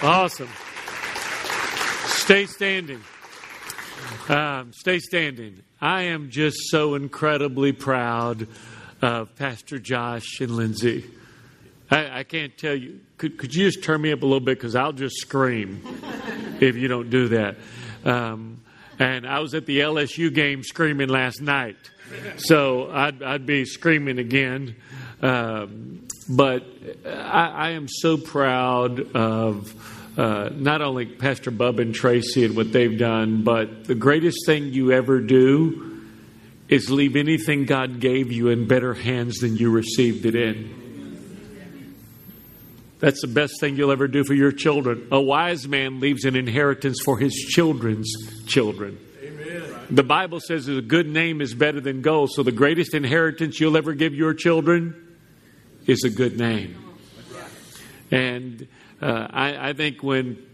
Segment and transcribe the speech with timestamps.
[0.00, 0.48] Awesome.
[2.06, 3.00] Stay standing.
[4.28, 5.62] Um, stay standing.
[5.80, 8.46] I am just so incredibly proud
[9.02, 11.04] of Pastor Josh and Lindsay.
[11.90, 13.00] I, I can't tell you.
[13.16, 14.58] Could, could, you just turn me up a little bit?
[14.58, 15.82] Because I'll just scream
[16.60, 17.56] if you don't do that.
[18.04, 18.62] Um,
[19.00, 21.76] and I was at the LSU game screaming last night.
[22.36, 24.76] So I'd, I'd be screaming again.
[25.22, 26.64] Um, but
[27.06, 32.72] I, I, am so proud of uh, not only Pastor Bub and Tracy and what
[32.72, 36.04] they've done, but the greatest thing you ever do
[36.68, 40.74] is leave anything God gave you in better hands than you received it in.
[42.98, 45.06] That's the best thing you'll ever do for your children.
[45.12, 48.12] A wise man leaves an inheritance for his children's
[48.46, 48.98] children.
[49.22, 49.86] Amen.
[49.88, 53.76] The Bible says a good name is better than gold, so the greatest inheritance you'll
[53.76, 55.07] ever give your children
[55.88, 56.76] is a good name.
[58.12, 58.68] And
[59.00, 60.46] uh, I, I, think when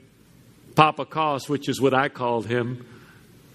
[0.74, 2.86] Papa Koss, which is what I called him,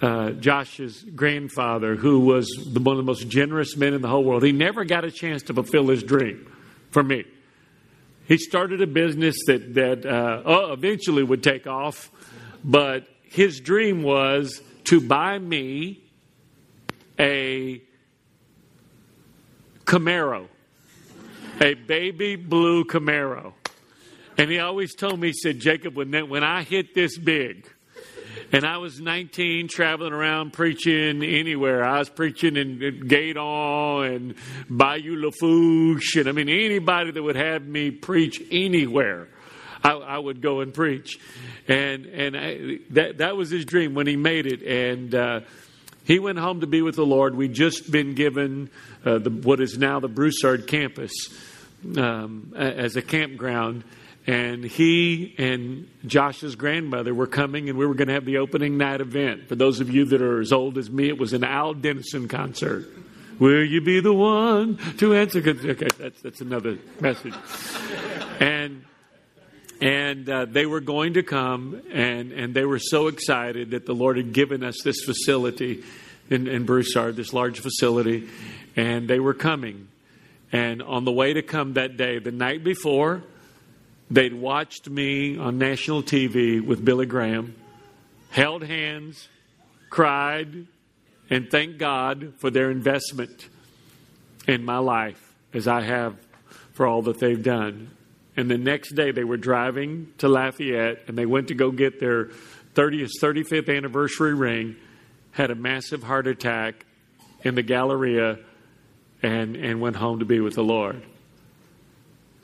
[0.02, 4.24] uh, Josh's grandfather, who was the, one of the most generous men in the whole
[4.24, 6.52] world, he never got a chance to fulfill his dream
[6.92, 7.26] for me.
[8.28, 12.12] He started a business that, that uh, oh, eventually would take off,
[12.64, 16.04] but his dream was to buy me
[17.18, 17.82] a
[19.86, 20.48] Camaro,
[21.60, 23.54] a baby blue Camaro.
[24.38, 27.68] And he always told me, he said, Jacob, when, when I hit this big,
[28.52, 31.84] and I was 19, traveling around preaching anywhere.
[31.84, 34.36] I was preaching in, in and
[34.70, 36.16] Bayou Lafourche.
[36.16, 39.28] And I mean, anybody that would have me preach anywhere,
[39.84, 41.20] I, I would go and preach.
[41.68, 44.64] And, and I, that, that was his dream when he made it.
[44.64, 45.42] And, uh,
[46.06, 47.36] he went home to be with the Lord.
[47.36, 48.72] We'd just been given
[49.06, 51.12] uh, the, what is now the Broussard campus
[51.98, 53.84] um, as a campground.
[54.28, 58.78] And he and Josh's grandmother were coming, and we were going to have the opening
[58.78, 59.48] night event.
[59.48, 62.28] For those of you that are as old as me, it was an Al Denson
[62.28, 62.86] concert.
[63.40, 65.40] Will you be the one to answer?
[65.40, 67.34] Okay, that's, that's another message.
[68.40, 68.84] And
[69.82, 73.96] and uh, they were going to come, and, and they were so excited that the
[73.96, 75.84] Lord had given us this facility
[76.30, 78.28] in, in Broussard, this large facility,
[78.76, 79.88] and they were coming.
[80.52, 83.24] And on the way to come that day, the night before,
[84.12, 87.56] They'd watched me on national TV with Billy Graham,
[88.32, 89.28] held hands,
[89.92, 90.66] cried,
[91.30, 93.48] and thanked God for their investment
[94.48, 96.16] in my life as I have
[96.74, 97.92] for all that they've done.
[98.36, 102.00] And the next day they were driving to Lafayette and they went to go get
[102.00, 102.30] their
[102.74, 104.76] 30th, 35th anniversary ring,
[105.32, 106.84] had a massive heart attack
[107.44, 108.40] in the Galleria,
[109.22, 111.02] and, and went home to be with the Lord.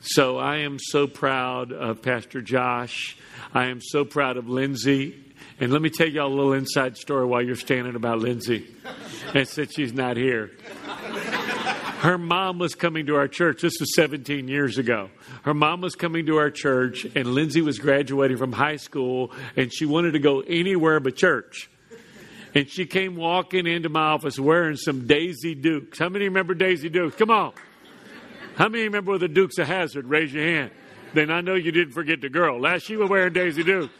[0.00, 3.16] So I am so proud of Pastor Josh.
[3.52, 5.22] I am so proud of Lindsay.
[5.58, 8.66] And let me tell y'all a little inside story while you're standing about Lindsay.
[9.34, 10.52] And since she's not here.
[11.98, 13.60] Her mom was coming to our church.
[13.60, 15.10] This was 17 years ago.
[15.42, 19.72] Her mom was coming to our church, and Lindsay was graduating from high school, and
[19.72, 21.68] she wanted to go anywhere but church.
[22.56, 25.98] And she came walking into my office wearing some Daisy Dukes.
[25.98, 27.14] How many remember Daisy Dukes?
[27.14, 27.52] Come on.
[28.54, 30.06] How many remember the Dukes of Hazzard?
[30.06, 30.70] Raise your hand.
[31.12, 32.58] Then I know you didn't forget the girl.
[32.58, 33.92] Last she was wearing Daisy Dukes.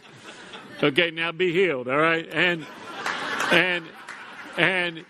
[0.81, 2.27] Okay, now be healed, all right?
[2.31, 2.65] And
[3.51, 3.85] and
[4.57, 5.05] and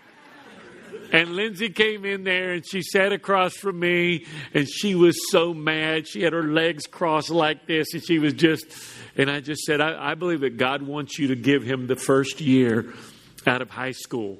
[1.10, 5.54] and Lindsay came in there and she sat across from me and she was so
[5.54, 6.06] mad.
[6.06, 8.66] She had her legs crossed like this and she was just,
[9.16, 11.96] and I just said, I, I believe that God wants you to give him the
[11.96, 12.92] first year
[13.48, 14.38] out of high school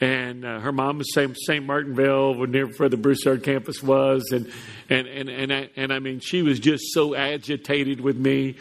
[0.00, 1.36] and uh, her mom was St.
[1.46, 1.64] St.
[1.64, 4.50] Martinville, near where the Broussard campus was, and
[4.90, 8.56] and and and I, and I mean, she was just so agitated with me,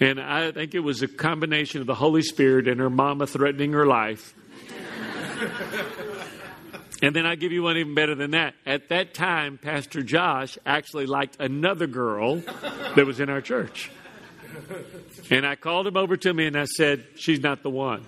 [0.00, 3.72] and I think it was a combination of the Holy Spirit and her mama threatening
[3.72, 4.34] her life.
[7.02, 8.54] and then I give you one even better than that.
[8.64, 12.36] At that time, Pastor Josh actually liked another girl
[12.96, 13.92] that was in our church,
[15.30, 18.04] and I called him over to me and I said, "She's not the one."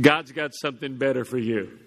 [0.00, 1.78] God's got something better for you.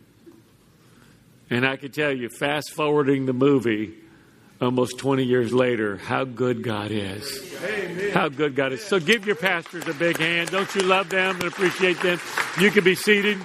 [1.50, 3.94] And I can tell you, fast forwarding the movie
[4.62, 7.54] almost 20 years later, how good God is.
[7.64, 8.12] Amen.
[8.12, 8.84] How good God is.
[8.84, 10.52] So give your pastors a big hand.
[10.52, 12.20] Don't you love them and appreciate them?
[12.60, 13.38] You can be seated.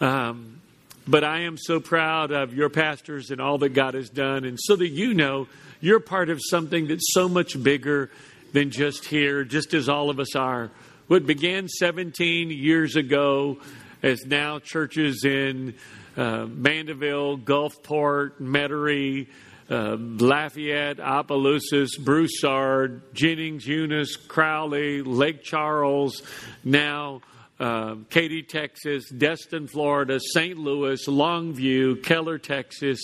[0.00, 0.60] Um,
[1.08, 4.44] but I am so proud of your pastors and all that God has done.
[4.44, 5.48] And so that you know,
[5.80, 8.10] you're part of something that's so much bigger
[8.52, 10.70] than just here, just as all of us are.
[11.10, 13.58] What began 17 years ago
[14.00, 15.74] as now churches in
[16.16, 19.26] uh, Mandeville, Gulfport, Metairie,
[19.68, 26.22] uh, Lafayette, Opelousas, Broussard, Jennings, Eunice, Crowley, Lake Charles,
[26.62, 27.22] now
[27.58, 30.56] uh, Katy, Texas, Destin, Florida, St.
[30.56, 33.00] Louis, Longview, Keller, Texas.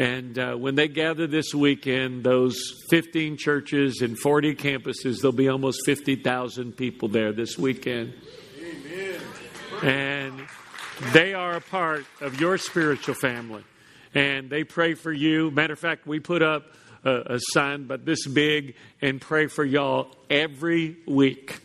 [0.00, 2.58] And uh, when they gather this weekend, those
[2.88, 8.14] 15 churches and 40 campuses, there'll be almost 50,000 people there this weekend.
[8.58, 9.20] Amen.
[9.82, 10.46] And
[11.12, 13.62] they are a part of your spiritual family
[14.14, 15.50] and they pray for you.
[15.50, 16.64] Matter of fact, we put up
[17.04, 21.60] a, a sign but this big and pray for y'all every week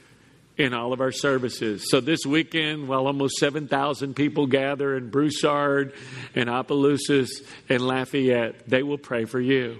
[0.57, 1.89] in all of our services.
[1.89, 5.93] So this weekend, while almost 7,000 people gather in Broussard
[6.33, 9.79] and Opelousas and Lafayette, they will pray for you.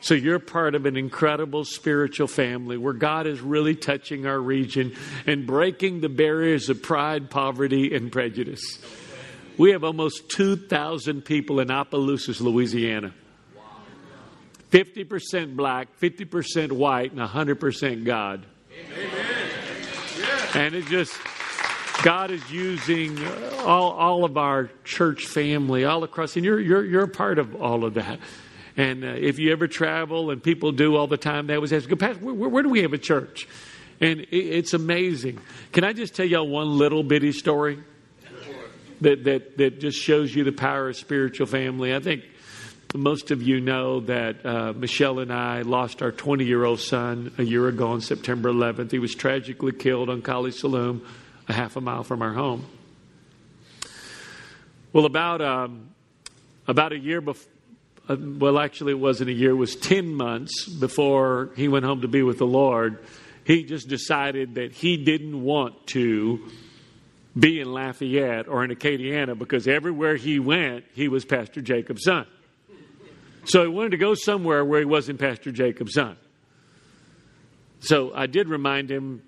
[0.00, 4.96] So you're part of an incredible spiritual family where God is really touching our region
[5.26, 8.80] and breaking the barriers of pride, poverty, and prejudice.
[9.58, 13.14] We have almost 2,000 people in Opelousas, Louisiana.
[14.72, 18.46] 50% black, 50% white, and 100% God.
[18.72, 19.21] Amen.
[20.54, 21.16] And it just,
[22.02, 23.18] God is using
[23.60, 27.60] all, all of our church family all across, and you're, you're, you're a part of
[27.60, 28.18] all of that.
[28.76, 31.88] And uh, if you ever travel, and people do all the time, they always ask,
[31.98, 33.46] Pastor, where, where do we have a church?
[34.00, 35.38] And it, it's amazing.
[35.72, 37.78] Can I just tell y'all one little bitty story?
[39.02, 41.94] that, that, that just shows you the power of spiritual family.
[41.94, 42.24] I think
[42.94, 47.32] most of you know that uh, Michelle and I lost our 20 year old son
[47.38, 48.90] a year ago on September 11th.
[48.90, 51.00] He was tragically killed on Kaliste Saloom,
[51.48, 52.66] a half a mile from our home.
[54.92, 55.88] Well, about um,
[56.66, 57.50] about a year before,
[58.08, 62.02] uh, well, actually, it wasn't a year, it was 10 months before he went home
[62.02, 62.98] to be with the Lord.
[63.44, 66.40] He just decided that he didn't want to
[67.38, 72.26] be in Lafayette or in Acadiana because everywhere he went, he was Pastor Jacob's son.
[73.44, 76.16] So he wanted to go somewhere where he wasn't Pastor Jacob's son.
[77.80, 79.22] So I did remind him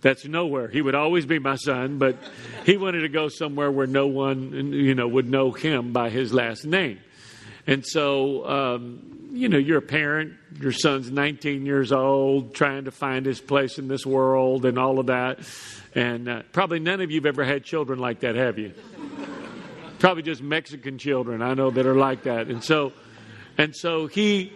[0.00, 0.68] that's nowhere.
[0.68, 2.16] He would always be my son, but
[2.64, 6.32] he wanted to go somewhere where no one, you know, would know him by his
[6.32, 7.00] last name.
[7.66, 12.90] And so, um, you know, you're a parent, your son's 19 years old, trying to
[12.90, 15.40] find his place in this world and all of that.
[15.94, 18.72] And uh, probably none of you have ever had children like that, have you?
[19.98, 22.46] probably just Mexican children I know that are like that.
[22.46, 22.92] And so,
[23.58, 24.52] and so he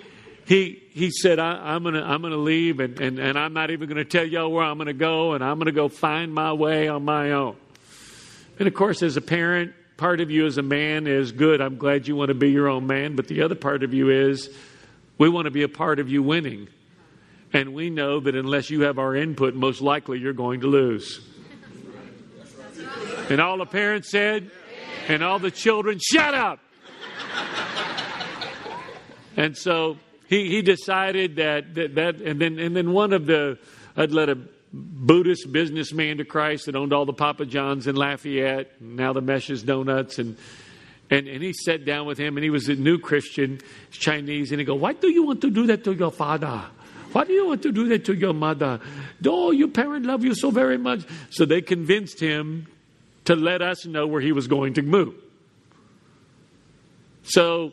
[0.47, 3.89] he he said, I, am gonna I'm gonna leave, and, and, and I'm not even
[3.89, 7.05] gonna tell y'all where I'm gonna go, and I'm gonna go find my way on
[7.05, 7.57] my own.
[8.59, 11.61] And of course, as a parent, part of you as a man is good.
[11.61, 14.11] I'm glad you want to be your own man, but the other part of you
[14.11, 14.51] is
[15.19, 16.69] we want to be a part of you winning.
[17.53, 21.21] And we know that unless you have our input, most likely you're going to lose.
[23.29, 24.51] And all the parents said,
[25.09, 26.61] and all the children, shut up.
[29.37, 29.99] And so
[30.29, 33.59] he, he decided that, that, that, and then, and then one of the,
[33.97, 34.39] I'd let a
[34.73, 39.21] Buddhist businessman to Christ that owned all the Papa Johns in Lafayette, and now the
[39.21, 40.37] Meche's Donuts, and,
[41.11, 44.61] and, and he sat down with him, and he was a new Christian, Chinese, and
[44.61, 46.63] he go, why do you want to do that to your father?
[47.13, 48.81] Why do you want to do that to your mother?
[49.27, 51.05] Oh, your parent love you so very much.
[51.29, 52.67] So they convinced him
[53.27, 55.15] to let us know where he was going to move.
[57.25, 57.73] So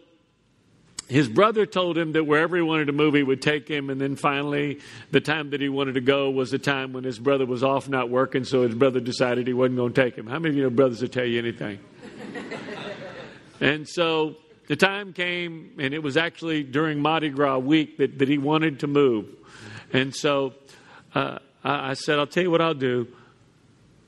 [1.10, 3.90] his brother told him that wherever he wanted to move, he would take him.
[3.90, 4.80] And then finally,
[5.10, 7.90] the time that he wanted to go was the time when his brother was off
[7.90, 8.44] not working.
[8.44, 10.28] So his brother decided he wasn't going to take him.
[10.28, 11.80] How many of you know brothers will tell you anything?
[13.60, 14.36] and so
[14.68, 18.82] the time came, and it was actually during Mardi Gras week that, that he wanted
[18.82, 19.26] to move.
[19.92, 20.54] And so
[21.16, 23.08] uh, I, I said, I'll tell you what I'll do.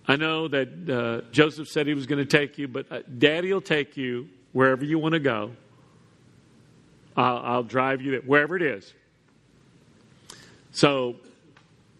[0.07, 3.51] I know that uh, Joseph said he was going to take you, but uh, Daddy
[3.51, 5.53] will take you wherever you want to go.
[7.15, 8.93] I'll, I'll drive you wherever it is.
[10.71, 11.17] So,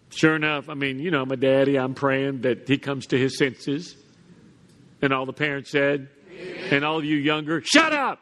[0.09, 3.37] sure enough, I mean, you know, my daddy, I'm praying that he comes to his
[3.37, 3.95] senses.
[5.01, 6.73] And all the parents said, Amen.
[6.73, 8.19] and all of you younger, shut up!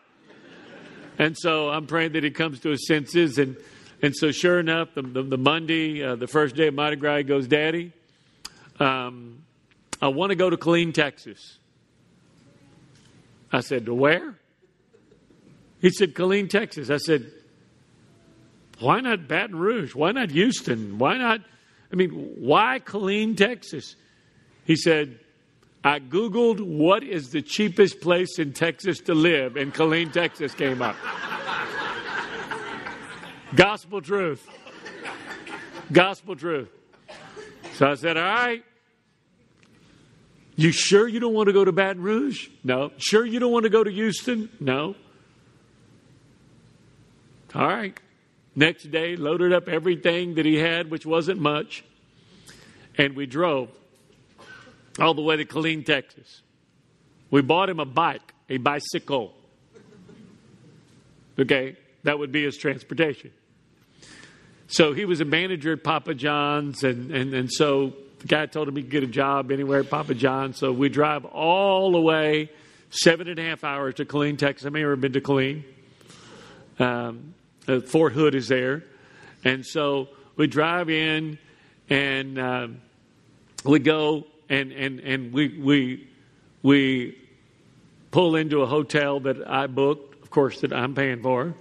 [1.19, 3.38] and so I'm praying that he comes to his senses.
[3.38, 3.58] And,
[4.01, 7.17] and so, sure enough, the, the, the Monday, uh, the first day of Mardi Gras,
[7.17, 7.91] he goes, Daddy,
[8.79, 9.43] um,
[10.01, 11.58] I want to go to Killeen, Texas.
[13.51, 14.38] I said, To where?
[15.79, 16.89] He said, Killeen, Texas.
[16.89, 17.31] I said,
[18.79, 19.95] Why not Baton Rouge?
[19.95, 20.98] Why not Houston?
[20.98, 21.41] Why not?
[21.91, 23.95] I mean, why Killeen, Texas?
[24.65, 25.19] He said,
[25.83, 30.81] I Googled what is the cheapest place in Texas to live, and Killeen, Texas came
[30.81, 30.95] up.
[33.55, 34.48] Gospel truth.
[35.91, 36.69] Gospel truth.
[37.74, 38.63] So I said, All right.
[40.55, 42.50] You sure you don't want to go to Baton Rouge?
[42.65, 42.91] No.
[42.98, 44.50] Sure you don't want to go to Houston?
[44.59, 44.93] No.
[47.56, 48.00] All right.
[48.56, 51.84] Next day, loaded up everything that he had, which wasn't much,
[52.98, 53.70] and we drove
[55.00, 56.41] all the way to Killeen, Texas.
[57.32, 59.34] We bought him a bike, a bicycle.
[61.38, 63.32] Okay, that would be his transportation.
[64.68, 68.68] So he was a manager at Papa John's, and, and, and so the guy told
[68.68, 70.58] him he could get a job anywhere at Papa John's.
[70.58, 72.51] So we drive all the way,
[72.89, 74.65] seven and a half hours to Killeen, Texas.
[74.65, 75.63] I may have been to Killeen.
[76.77, 77.34] Um,
[77.69, 78.83] uh, Fort Hood is there.
[79.43, 81.38] And so we drive in
[81.89, 82.67] and uh,
[83.63, 86.07] we go and, and, and we, we,
[86.63, 87.17] we
[88.11, 91.53] pull into a hotel that I booked, of course, that I'm paying for.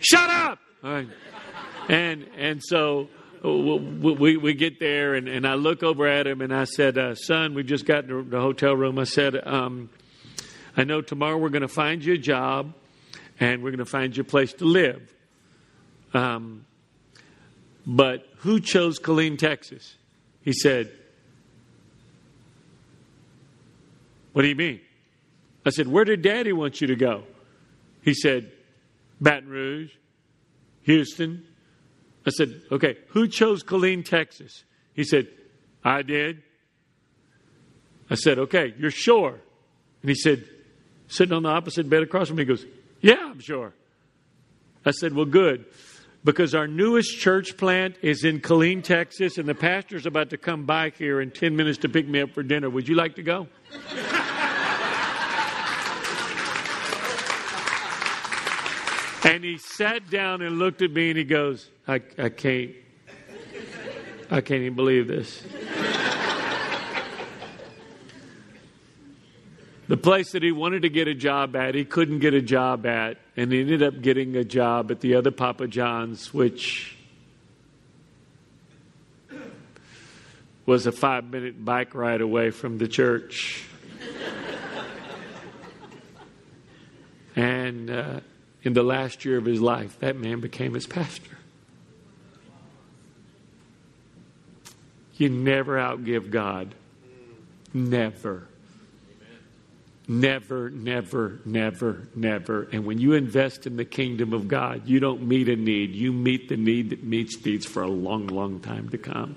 [0.00, 0.58] Shut up!
[1.88, 3.08] And, and so
[3.42, 7.14] we, we get there, and, and I look over at him and I said, uh,
[7.14, 8.98] Son, we just got to the hotel room.
[8.98, 9.88] I said, um,
[10.76, 12.74] I know tomorrow we're going to find you a job
[13.40, 15.12] and we're going to find you a place to live.
[16.12, 16.64] Um,
[17.86, 19.96] but who chose Killeen, Texas?
[20.42, 20.92] He said,
[24.32, 24.80] What do you mean?
[25.64, 27.24] I said, Where did Daddy want you to go?
[28.02, 28.52] He said,
[29.20, 29.92] Baton Rouge,
[30.82, 31.46] Houston.
[32.26, 34.64] I said, Okay, who chose Killeen, Texas?
[34.94, 35.28] He said,
[35.84, 36.42] I did.
[38.10, 39.40] I said, Okay, you're sure?
[40.02, 40.44] And he said,
[41.08, 42.66] sitting on the opposite bed across from me, he goes,
[43.04, 43.74] Yeah, I'm sure.
[44.86, 45.66] I said, Well, good.
[46.24, 50.64] Because our newest church plant is in Killeen, Texas, and the pastor's about to come
[50.64, 52.70] by here in 10 minutes to pick me up for dinner.
[52.70, 53.46] Would you like to go?
[59.26, 62.72] And he sat down and looked at me and he goes, I, I can't,
[64.30, 65.42] I can't even believe this.
[69.88, 72.86] The place that he wanted to get a job at, he couldn't get a job
[72.86, 76.96] at, and he ended up getting a job at the other Papa John's, which
[80.66, 83.64] was a five minute bike ride away from the church.
[87.36, 88.20] and uh,
[88.62, 91.36] in the last year of his life, that man became his pastor.
[95.16, 96.74] You never outgive God.
[97.72, 98.48] Never.
[100.06, 102.68] Never, never, never, never.
[102.72, 105.94] And when you invest in the kingdom of God, you don't meet a need.
[105.94, 109.36] You meet the need that meets needs for a long, long time to come.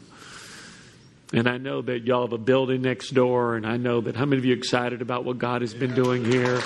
[1.34, 4.26] And I know that y'all have a building next door, and I know that how
[4.26, 6.62] many of you excited about what God has been doing here,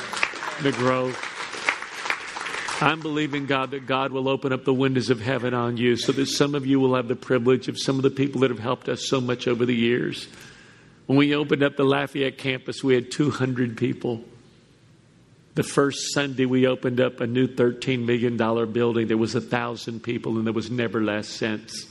[0.61, 1.19] the growth.
[2.81, 6.11] I'm believing, God, that God will open up the windows of heaven on you so
[6.13, 8.59] that some of you will have the privilege of some of the people that have
[8.59, 10.27] helped us so much over the years.
[11.11, 14.23] When we opened up the Lafayette campus, we had 200 people.
[15.55, 18.37] The first Sunday we opened up a new $13 million
[18.71, 21.85] building, there was a thousand people, and there was never less since.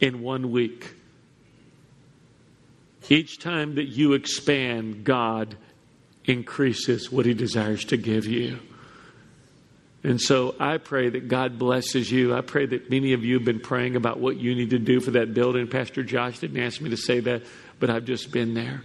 [0.00, 0.94] In one week.
[3.10, 5.58] Each time that you expand, God
[6.24, 8.60] increases what He desires to give you.
[10.02, 12.34] And so I pray that God blesses you.
[12.34, 14.98] I pray that many of you have been praying about what you need to do
[15.00, 15.68] for that building.
[15.68, 17.42] Pastor Josh didn't ask me to say that,
[17.78, 18.82] but I've just been there.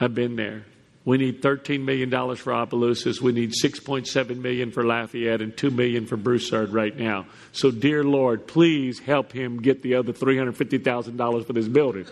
[0.00, 0.64] I've been there.
[1.04, 3.20] We need $13 million for Opelousas.
[3.20, 7.26] We need 6.7 million for Lafayette and 2 million for Broussard right now.
[7.52, 12.06] So, dear Lord, please help him get the other $350,000 for this building.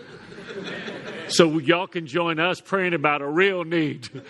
[1.27, 4.09] so y'all can join us praying about a real need.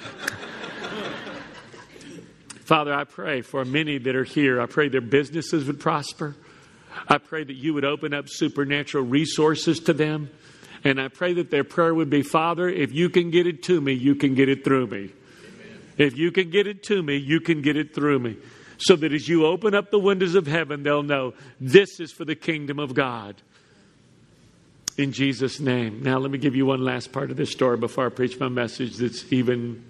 [2.68, 4.60] Father, I pray for many that are here.
[4.60, 6.36] I pray their businesses would prosper.
[7.08, 10.30] I pray that you would open up supernatural resources to them.
[10.84, 13.80] And I pray that their prayer would be Father, if you can get it to
[13.80, 14.98] me, you can get it through me.
[14.98, 15.14] Amen.
[15.98, 18.36] If you can get it to me, you can get it through me.
[18.80, 22.26] So that as you open up the windows of heaven, they'll know this is for
[22.26, 23.42] the kingdom of God.
[24.98, 26.04] In Jesus' name.
[26.04, 28.50] Now, let me give you one last part of this story before I preach my
[28.50, 29.86] message that's even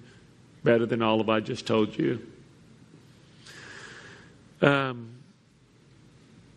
[0.64, 2.22] better than all of I just told you.
[4.62, 5.18] Um,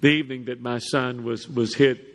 [0.01, 2.07] the evening that my son was, was hit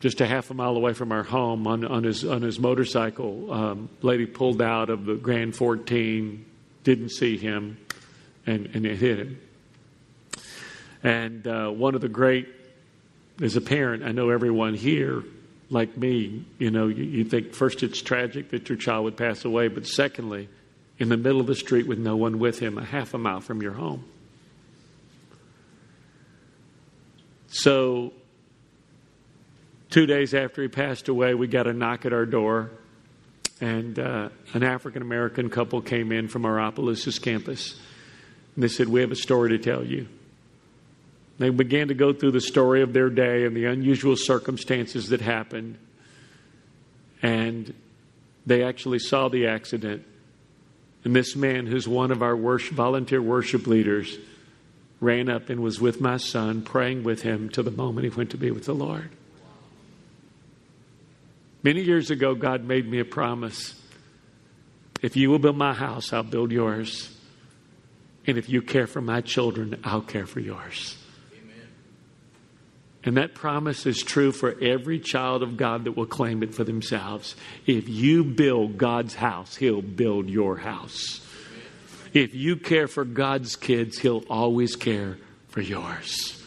[0.00, 3.52] just a half a mile away from our home on, on, his, on his motorcycle,
[3.52, 6.44] um, lady pulled out of the Grand 14,
[6.82, 7.78] didn't see him,
[8.44, 9.40] and, and it hit him.
[11.04, 12.48] And uh, one of the great,
[13.40, 15.22] as a parent, I know everyone here,
[15.70, 19.44] like me, you know, you, you think first it's tragic that your child would pass
[19.44, 20.48] away, but secondly,
[20.98, 23.40] in the middle of the street with no one with him, a half a mile
[23.40, 24.04] from your home.
[27.54, 28.14] So,
[29.90, 32.70] two days after he passed away, we got a knock at our door.
[33.60, 37.78] and uh, an African American couple came in from our Opelousas campus.
[38.54, 40.08] And they said, We have a story to tell you.
[41.36, 45.20] They began to go through the story of their day and the unusual circumstances that
[45.20, 45.76] happened.
[47.20, 47.74] And
[48.46, 50.06] they actually saw the accident.
[51.04, 54.16] And this man, who's one of our worship, volunteer worship leaders,
[55.02, 58.30] ran up and was with my son, praying with him till the moment he went
[58.30, 59.10] to be with the Lord.
[61.64, 63.80] Many years ago, God made me a promise.
[65.02, 67.14] If you will build my house, I'll build yours.
[68.26, 70.96] And if you care for my children, I'll care for yours.
[71.32, 71.68] Amen.
[73.02, 76.62] And that promise is true for every child of God that will claim it for
[76.62, 77.34] themselves.
[77.66, 81.21] If you build God's house, He'll build your house.
[82.12, 86.38] If you care for God's kids, He'll always care for yours.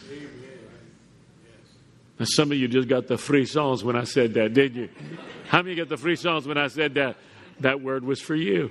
[2.18, 4.88] Now, some of you just got the free songs when I said that, didn't you?
[5.48, 7.16] How many got the free songs when I said that?
[7.60, 8.70] That word was for you.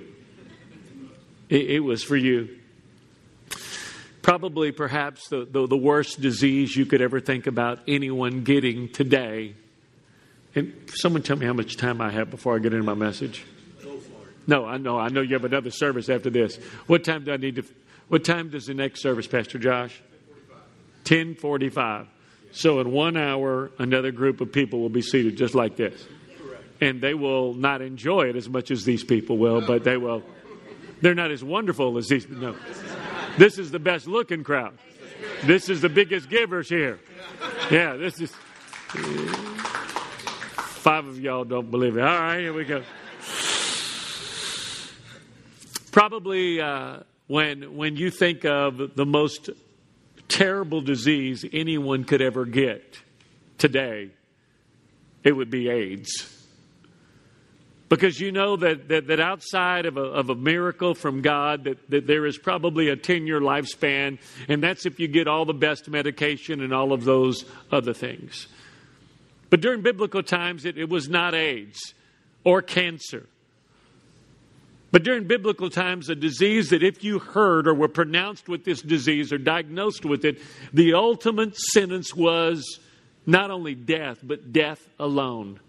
[1.49, 2.59] It, it was for you.
[4.21, 9.53] Probably, perhaps, the, the, the, worst disease you could ever think about anyone getting today.
[10.55, 13.45] And someone tell me how much time I have before I get into my message.
[14.47, 14.97] No, I know.
[14.97, 16.57] I know you have another service after this.
[16.87, 17.63] What time do I need to?
[18.07, 19.99] What time does the next service, Pastor Josh?
[21.03, 22.07] Ten forty-five.
[22.51, 26.07] So, in one hour, another group of people will be seated just like this.
[26.79, 30.23] And they will not enjoy it as much as these people will, but they will.
[31.01, 32.29] They're not as wonderful as these.
[32.29, 32.55] No.
[33.37, 34.77] This is the best looking crowd.
[35.43, 36.99] This is the biggest givers here.
[37.71, 38.31] Yeah, this is.
[40.57, 42.01] Five of y'all don't believe it.
[42.01, 42.83] All right, here we go.
[46.07, 49.49] Probably uh, when when you think of the most
[50.27, 52.99] terrible disease anyone could ever get
[53.57, 54.11] today,
[55.23, 56.45] it would be AIDS.
[57.89, 61.89] Because you know that, that, that outside of a, of a miracle from God, that,
[61.89, 65.55] that there is probably a 10 year lifespan, and that's if you get all the
[65.55, 68.45] best medication and all of those other things.
[69.49, 71.95] But during biblical times, it, it was not AIDS
[72.43, 73.27] or cancer
[74.95, 78.81] but during biblical times, a disease that if you heard or were pronounced with this
[78.81, 80.37] disease or diagnosed with it,
[80.71, 82.79] the ultimate sentence was
[83.25, 85.59] not only death, but death alone.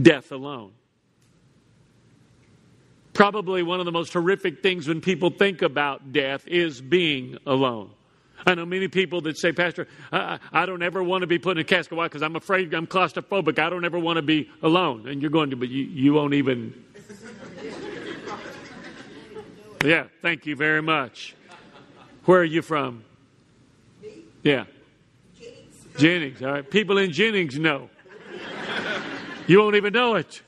[0.00, 0.72] Death alone.
[3.12, 7.90] Probably one of the most horrific things when people think about death is being alone.
[8.46, 11.58] I know many people that say, Pastor, I, I don't ever want to be put
[11.58, 11.98] in a casket.
[11.98, 12.06] Why?
[12.06, 13.58] Because I'm afraid I'm claustrophobic.
[13.58, 15.06] I don't ever want to be alone.
[15.06, 16.72] And you're going to, but you, you won't even
[19.84, 21.34] yeah, thank you very much.
[22.24, 23.04] Where are you from?
[24.02, 24.24] Me?
[24.42, 24.64] Yeah.
[25.38, 25.86] Jennings.
[25.96, 26.70] Jennings, all right.
[26.70, 27.88] People in Jennings know.
[29.46, 30.42] You won't even know it.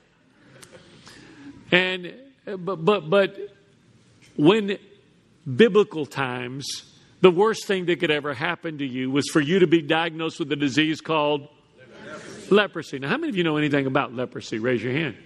[1.73, 2.15] And
[2.47, 3.37] but but but
[4.37, 4.79] when
[5.57, 6.85] biblical times,
[7.21, 10.39] the worst thing that could ever happen to you was for you to be diagnosed
[10.39, 12.55] with a disease called leprosy.
[12.55, 12.99] leprosy.
[12.99, 14.59] Now, how many of you know anything about leprosy?
[14.59, 15.17] Raise your hand.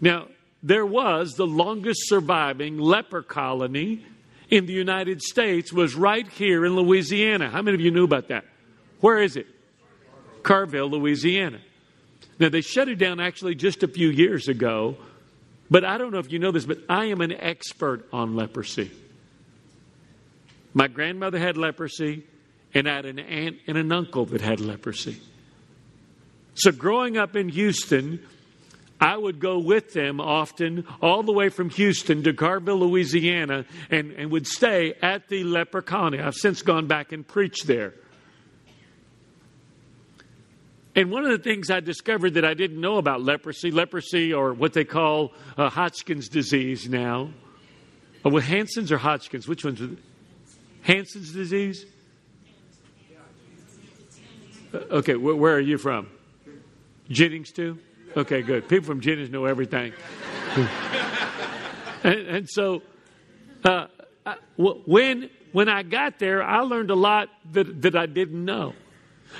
[0.00, 0.28] Now,
[0.62, 4.04] there was the longest surviving leper colony
[4.50, 7.48] in the United States was right here in Louisiana.
[7.48, 8.44] How many of you knew about that?
[9.00, 9.46] Where is it?
[10.42, 11.60] Carville, Louisiana.
[12.38, 14.96] Now, they shut it down actually just a few years ago,
[15.70, 18.90] but I don't know if you know this, but I am an expert on leprosy.
[20.72, 22.24] My grandmother had leprosy,
[22.74, 25.18] and I had an aunt and an uncle that had leprosy.
[26.54, 28.26] So, growing up in Houston,
[29.00, 34.12] I would go with them often, all the way from Houston to Carville, Louisiana, and,
[34.12, 36.20] and would stay at the leper colony.
[36.20, 37.94] I've since gone back and preached there.
[40.94, 44.52] And one of the things I discovered that I didn't know about leprosy, leprosy or
[44.52, 47.30] what they call uh, Hodgkin's disease now,
[48.26, 49.90] uh, with Hansen's or Hodgkin's, which one's it?
[50.82, 51.86] Hansen's disease?
[54.74, 56.08] Uh, okay, wh- where are you from?
[57.08, 57.78] Jennings too?
[58.16, 58.68] Okay, good.
[58.68, 59.92] People from Jennings know everything.
[62.04, 62.82] and, and, so,
[63.64, 63.86] uh,
[64.26, 68.74] I, when when I got there, I learned a lot that, that I didn't know.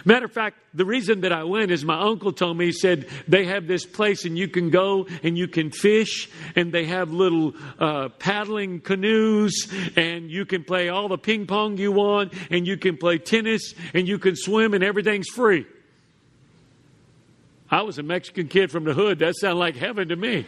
[0.05, 3.09] Matter of fact, the reason that I went is my uncle told me, he said,
[3.27, 7.11] they have this place and you can go and you can fish and they have
[7.11, 12.69] little uh, paddling canoes and you can play all the ping pong you want and
[12.69, 15.67] you can play tennis and you can swim and everything's free.
[17.71, 19.21] I was a Mexican kid from the hood.
[19.21, 20.47] That sounded like heaven to me.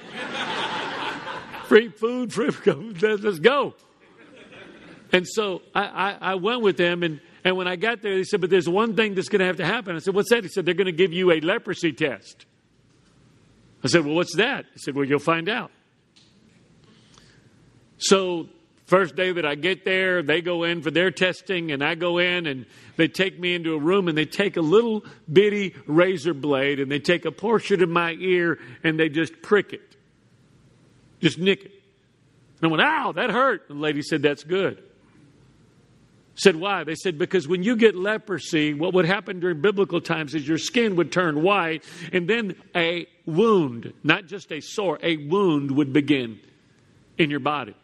[1.66, 2.50] free food, free,
[3.02, 3.74] let's go.
[5.12, 8.24] And so I, I, I, went with them, and, and when I got there, they
[8.24, 9.94] said, But there's one thing that's going to have to happen.
[9.94, 10.42] I said, What's that?
[10.42, 12.46] He said, They're going to give you a leprosy test.
[13.84, 14.64] I said, Well, what's that?
[14.72, 15.70] He said, Well, you'll find out.
[17.98, 18.48] So,
[18.92, 22.18] first day that I get there, they go in for their testing, and I go
[22.18, 25.02] in, and they take me into a room, and they take a little
[25.32, 29.72] bitty razor blade, and they take a portion of my ear, and they just prick
[29.72, 29.96] it,
[31.22, 31.72] just nick it.
[32.60, 33.62] And I went, Ow, that hurt.
[33.70, 34.82] And the lady said, That's good.
[36.34, 36.84] Said, why?
[36.84, 40.56] They said, because when you get leprosy, what would happen during biblical times is your
[40.56, 45.92] skin would turn white, and then a wound, not just a sore, a wound would
[45.92, 46.40] begin
[47.18, 47.74] in your body.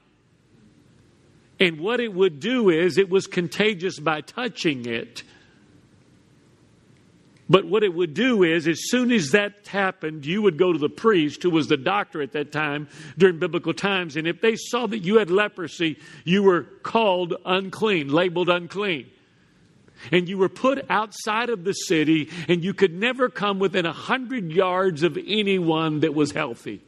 [1.61, 5.23] And what it would do is it was contagious by touching it.
[7.51, 10.79] But what it would do is, as soon as that happened, you would go to
[10.79, 14.55] the priest, who was the doctor at that time during biblical times, and if they
[14.55, 19.11] saw that you had leprosy, you were called unclean, labeled unclean.
[20.12, 23.92] And you were put outside of the city, and you could never come within a
[23.92, 26.83] hundred yards of anyone that was healthy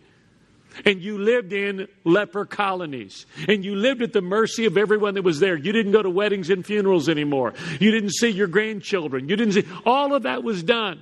[0.85, 5.23] and you lived in leper colonies and you lived at the mercy of everyone that
[5.23, 5.57] was there.
[5.57, 7.55] You didn't go to weddings and funerals anymore.
[7.79, 9.29] You didn't see your grandchildren.
[9.29, 11.01] You didn't see all of that was done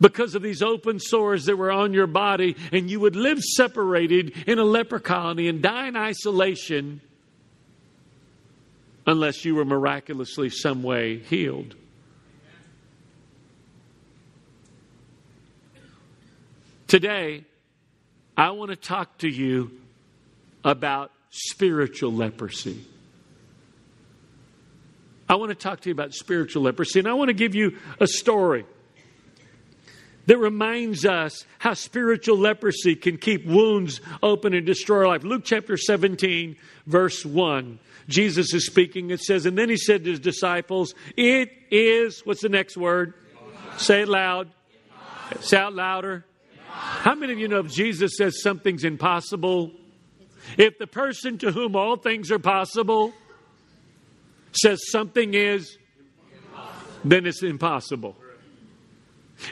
[0.00, 4.32] because of these open sores that were on your body and you would live separated
[4.46, 7.00] in a leper colony and die in isolation
[9.06, 11.74] unless you were miraculously some way healed.
[16.90, 17.44] Today,
[18.36, 19.70] I want to talk to you
[20.64, 22.84] about spiritual leprosy.
[25.28, 27.78] I want to talk to you about spiritual leprosy, and I want to give you
[28.00, 28.66] a story
[30.26, 35.22] that reminds us how spiritual leprosy can keep wounds open and destroy our life.
[35.22, 36.56] Luke chapter 17,
[36.88, 37.78] verse 1.
[38.08, 39.10] Jesus is speaking.
[39.10, 43.14] It says, And then he said to his disciples, It is, what's the next word?
[43.76, 44.50] Say it loud.
[45.38, 46.24] Say out louder.
[46.70, 49.72] How many of you know if Jesus says something's impossible?
[50.56, 53.12] If the person to whom all things are possible
[54.52, 55.78] says something is,
[57.04, 58.16] then it's impossible.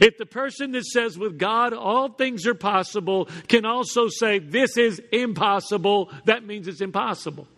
[0.00, 4.76] If the person that says with God all things are possible can also say this
[4.76, 7.48] is impossible, that means it's impossible.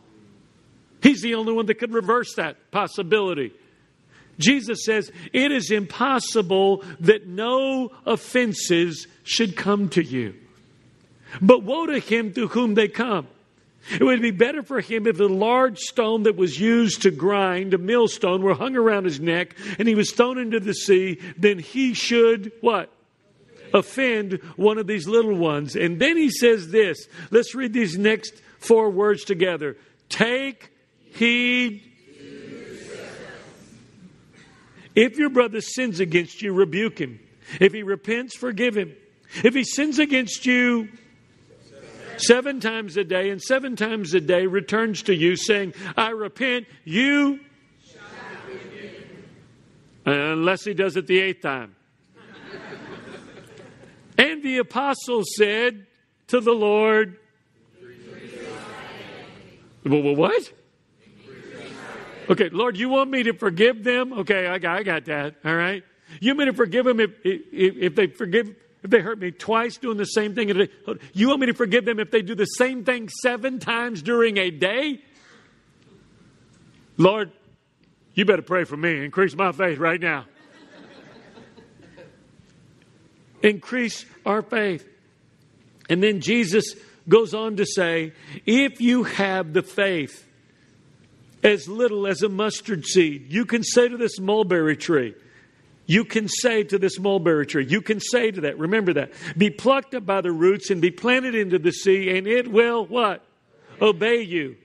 [1.03, 3.53] He's the only one that could reverse that possibility.
[4.41, 10.35] Jesus says, It is impossible that no offenses should come to you.
[11.41, 13.29] But woe to him to whom they come.
[13.93, 17.73] It would be better for him if the large stone that was used to grind,
[17.73, 21.59] a millstone, were hung around his neck and he was thrown into the sea than
[21.59, 22.91] he should what?
[23.73, 25.77] Offend one of these little ones.
[25.77, 27.07] And then he says this.
[27.31, 29.77] Let's read these next four words together.
[30.09, 30.71] Take
[31.13, 31.90] heed
[35.01, 37.21] if your brother sins against you, rebuke him.
[37.59, 38.95] If he repents, forgive him.
[39.43, 40.89] If he sins against you
[42.19, 46.67] seven times a day and seven times a day returns to you saying, I repent,
[46.85, 47.41] you.
[50.05, 51.75] Unless he does it the eighth time.
[54.19, 55.87] and the apostle said
[56.27, 57.17] to the Lord,
[59.83, 60.53] well, what?
[62.31, 64.13] Okay, Lord, you want me to forgive them?
[64.13, 65.35] Okay, I got, I got that.
[65.45, 65.83] All right.
[66.21, 67.43] You want me to forgive them if, if,
[67.77, 70.49] if they forgive if they hurt me twice doing the same thing?
[71.13, 74.39] You want me to forgive them if they do the same thing seven times during
[74.39, 75.03] a day?
[76.97, 77.33] Lord,
[78.15, 79.05] you better pray for me.
[79.05, 80.25] Increase my faith right now.
[83.43, 84.87] Increase our faith.
[85.89, 86.75] And then Jesus
[87.09, 88.13] goes on to say,
[88.47, 90.27] if you have the faith
[91.43, 93.33] as little as a mustard seed.
[93.33, 95.15] You can say to this mulberry tree,
[95.87, 99.51] you can say to this mulberry tree, you can say to that, remember that, be
[99.51, 103.25] plucked up by the roots and be planted into the sea, and it will what?
[103.81, 104.57] Obey you.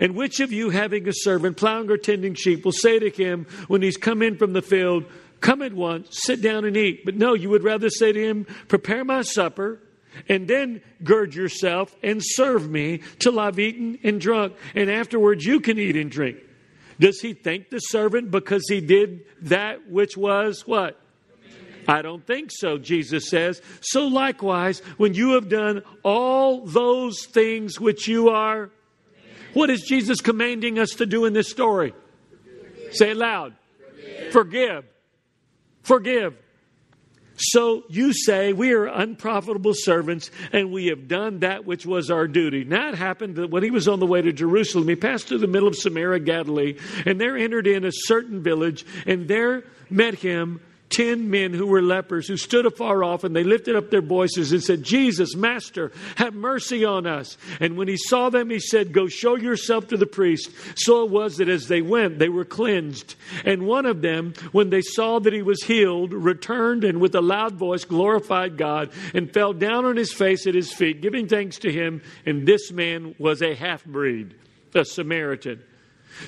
[0.00, 3.46] And which of you, having a servant plowing or tending sheep, will say to him
[3.68, 5.04] when he's come in from the field,
[5.40, 7.04] Come at once, sit down and eat?
[7.04, 9.80] But no, you would rather say to him, Prepare my supper
[10.28, 15.60] and then gird yourself and serve me till I've eaten and drunk, and afterwards you
[15.60, 16.38] can eat and drink.
[16.98, 20.98] Does he thank the servant because he did that which was what?
[21.88, 23.62] I don't think so, Jesus says.
[23.80, 28.70] So likewise, when you have done all those things which you are,
[29.54, 31.94] what is Jesus commanding us to do in this story?
[32.90, 33.54] Say it loud.
[34.30, 34.32] Forgive.
[34.32, 34.84] Forgive.
[35.82, 36.34] Forgive.
[37.36, 42.26] So you say, We are unprofitable servants, and we have done that which was our
[42.26, 42.64] duty.
[42.64, 45.38] Now it happened that when he was on the way to Jerusalem, he passed through
[45.38, 50.14] the middle of Samaria, Galilee, and there entered in a certain village, and there met
[50.14, 54.02] him ten men who were lepers who stood afar off and they lifted up their
[54.02, 57.36] voices and said, Jesus, Master, have mercy on us.
[57.60, 60.50] And when he saw them, he said, Go show yourself to the priest.
[60.76, 63.14] So it was that as they went, they were cleansed.
[63.44, 67.20] And one of them, when they saw that he was healed, returned and with a
[67.20, 71.58] loud voice glorified God and fell down on his face at his feet, giving thanks
[71.58, 72.02] to him.
[72.24, 74.34] And this man was a half breed,
[74.74, 75.62] a Samaritan.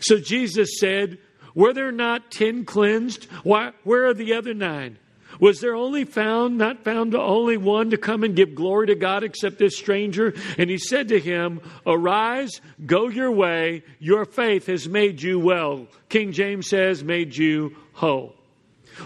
[0.00, 1.18] So Jesus said,
[1.54, 3.24] were there not ten cleansed?
[3.42, 4.98] Why, where are the other nine?
[5.40, 9.22] Was there only found, not found only one to come and give glory to God
[9.22, 10.34] except this stranger?
[10.56, 15.86] And he said to him, Arise, go your way, your faith has made you well.
[16.08, 18.34] King James says, made you whole.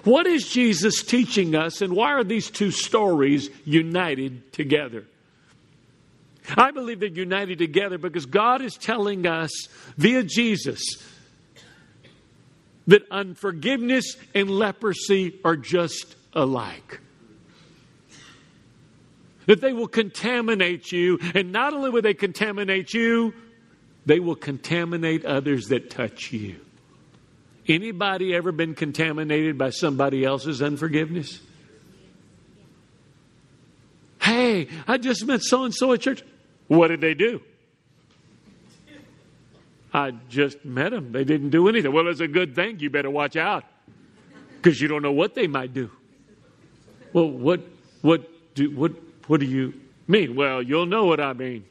[0.05, 5.05] What is Jesus teaching us, and why are these two stories united together?
[6.57, 9.51] I believe they're united together because God is telling us
[9.99, 10.83] via Jesus
[12.87, 17.01] that unforgiveness and leprosy are just alike.
[19.47, 23.35] That they will contaminate you, and not only will they contaminate you,
[24.07, 26.57] they will contaminate others that touch you.
[27.69, 31.41] Anybody ever been contaminated by somebody else's unforgiveness?
[34.21, 36.23] Hey, I just met so and so at church.
[36.69, 37.43] What did they do?
[39.95, 41.13] I just met them.
[41.13, 41.93] They didn't do anything.
[41.93, 42.81] Well, it's a good thing.
[42.81, 43.65] You better watch out
[44.57, 45.91] because you don't know what they might do.
[47.13, 47.61] Well, what,
[48.01, 48.93] what, do, what,
[49.27, 49.75] what do you
[50.09, 50.35] mean?
[50.35, 51.65] Well, you'll know what I mean.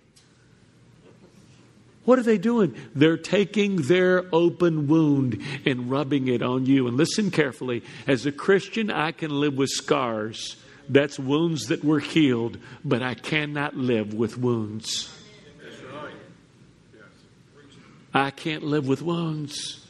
[2.06, 2.76] What are they doing?
[2.96, 6.88] They're taking their open wound and rubbing it on you.
[6.88, 7.84] And listen carefully.
[8.08, 10.58] As a Christian, I can live with scars.
[10.90, 15.16] That's wounds that were healed, but I cannot live with wounds.
[18.14, 19.86] I can't live with wounds.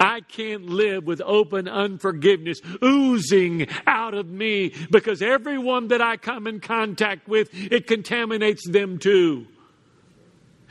[0.00, 6.46] I can't live with open unforgiveness oozing out of me because everyone that I come
[6.46, 9.46] in contact with, it contaminates them too.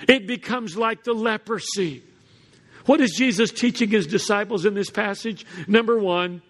[0.07, 2.03] It becomes like the leprosy.
[2.87, 5.45] What is Jesus teaching his disciples in this passage?
[5.67, 6.41] Number one,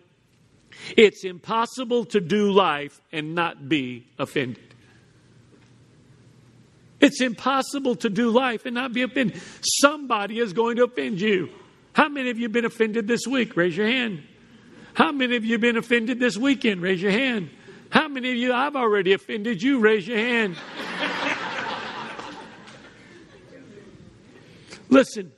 [0.97, 4.70] it's impossible to do life and not be offended.
[7.01, 9.41] It's impossible to do life and not be offended.
[9.81, 11.49] Somebody is going to offend you.
[11.93, 13.57] How many of you have been offended this week?
[13.57, 14.21] Raise your hand.
[14.93, 16.81] How many of you have been offended this weekend?
[16.81, 17.49] Raise your hand.
[17.89, 19.79] How many of you I've already offended you?
[19.79, 20.55] Raise your hand.
[24.89, 25.31] Listen,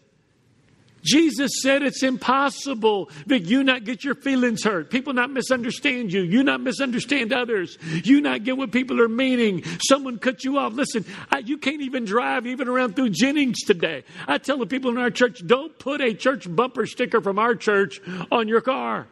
[1.03, 6.21] Jesus said it's impossible that you not get your feelings hurt, people not misunderstand you,
[6.21, 10.73] you not misunderstand others, you not get what people are meaning, someone cut you off.
[10.73, 14.03] Listen, I, you can't even drive even around through Jennings today.
[14.27, 17.55] I tell the people in our church, don't put a church bumper sticker from our
[17.55, 19.07] church on your car.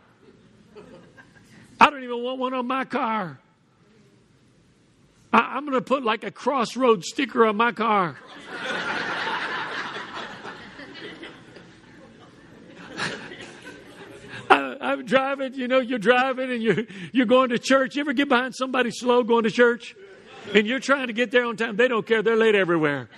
[1.80, 3.40] I don't even want one on my car.
[5.34, 8.18] I, I'm going to put like a crossroad sticker on my car.
[14.92, 17.96] I'm driving, you know, you're driving and you're, you're going to church.
[17.96, 19.96] You ever get behind somebody slow going to church?
[20.54, 21.78] And you're trying to get there on time.
[21.78, 22.22] They don't care.
[22.22, 23.10] They're late everywhere.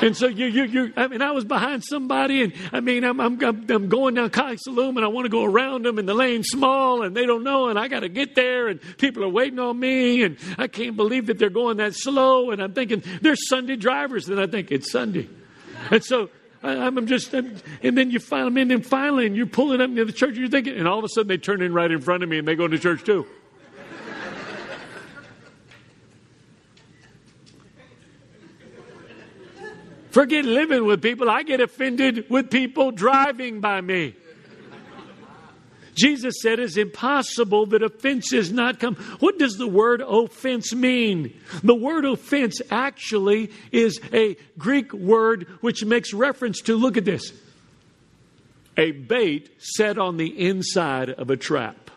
[0.00, 3.20] And so you, you, you, I mean, I was behind somebody and I mean, I'm,
[3.20, 6.14] I'm, I'm going down Kaliste Saloom and I want to go around them and the
[6.14, 9.28] lane's small and they don't know and I got to get there and people are
[9.28, 12.50] waiting on me and I can't believe that they're going that slow.
[12.52, 14.28] And I'm thinking, they're Sunday drivers.
[14.28, 15.28] And I think it's Sunday.
[15.90, 16.30] And so
[16.62, 19.80] I, am just, I'm, and then you find them in, and finally, and you're pulling
[19.80, 21.72] up near the church, and you're thinking, and all of a sudden they turn in
[21.72, 23.26] right in front of me and they go to church too.
[30.10, 31.30] Forget living with people.
[31.30, 34.16] I get offended with people driving by me.
[35.98, 38.94] Jesus said it's impossible that offenses not come.
[39.18, 41.38] What does the word offense mean?
[41.64, 47.32] The word offense actually is a Greek word which makes reference to, look at this,
[48.76, 51.90] a bait set on the inside of a trap.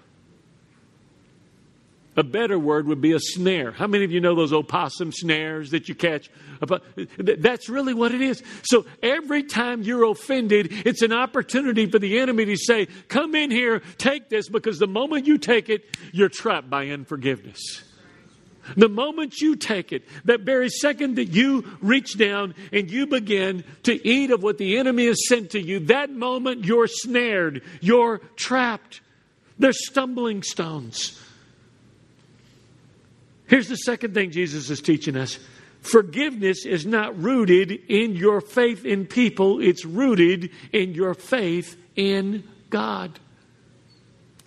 [2.18, 3.72] A better word would be a snare.
[3.72, 6.30] How many of you know those opossum snares that you catch?
[7.18, 8.44] That's really what it is.
[8.64, 13.50] So every time you're offended, it's an opportunity for the enemy to say, Come in
[13.50, 17.84] here, take this, because the moment you take it, you're trapped by unforgiveness.
[18.76, 23.64] The moment you take it, that very second that you reach down and you begin
[23.84, 28.20] to eat of what the enemy has sent to you, that moment you're snared, you're
[28.36, 29.02] trapped.
[29.58, 31.21] They're stumbling stones.
[33.52, 35.38] Here's the second thing Jesus is teaching us
[35.82, 42.48] forgiveness is not rooted in your faith in people, it's rooted in your faith in
[42.70, 43.20] God.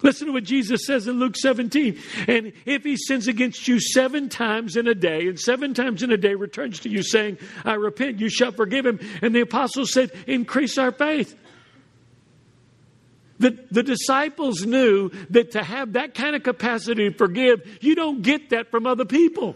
[0.01, 1.99] Listen to what Jesus says in Luke 17.
[2.29, 6.11] And if he sins against you seven times in a day, and seven times in
[6.11, 9.01] a day returns to you saying, I repent, you shall forgive him.
[9.21, 11.35] And the apostles said, Increase our faith.
[13.44, 18.22] The, the disciples knew that to have that kind of capacity to forgive, you don't
[18.22, 19.54] get that from other people.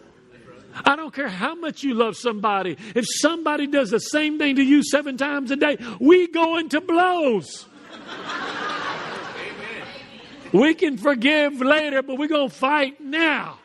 [0.85, 2.77] I don't care how much you love somebody.
[2.95, 6.83] If somebody does the same thing to you seven times a day, we go into
[6.83, 7.65] blows.
[10.53, 13.59] We can forgive later, but we're going to fight now.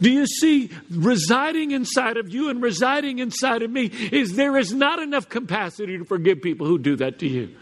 [0.00, 4.72] Do you see residing inside of you and residing inside of me is there is
[4.72, 7.54] not enough capacity to forgive people who do that to you.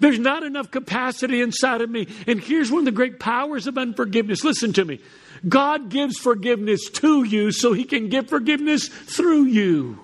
[0.00, 2.08] There's not enough capacity inside of me.
[2.26, 4.44] And here's one of the great powers of unforgiveness.
[4.44, 5.00] Listen to me.
[5.48, 10.00] God gives forgiveness to you so he can give forgiveness through you.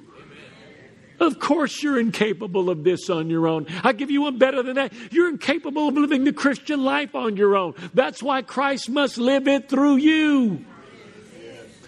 [1.20, 3.66] Of course, you're incapable of this on your own.
[3.85, 4.92] I give you one better than that.
[5.12, 7.74] You're incapable of living the Christian life on your own.
[7.94, 10.64] That's why Christ must live it through you.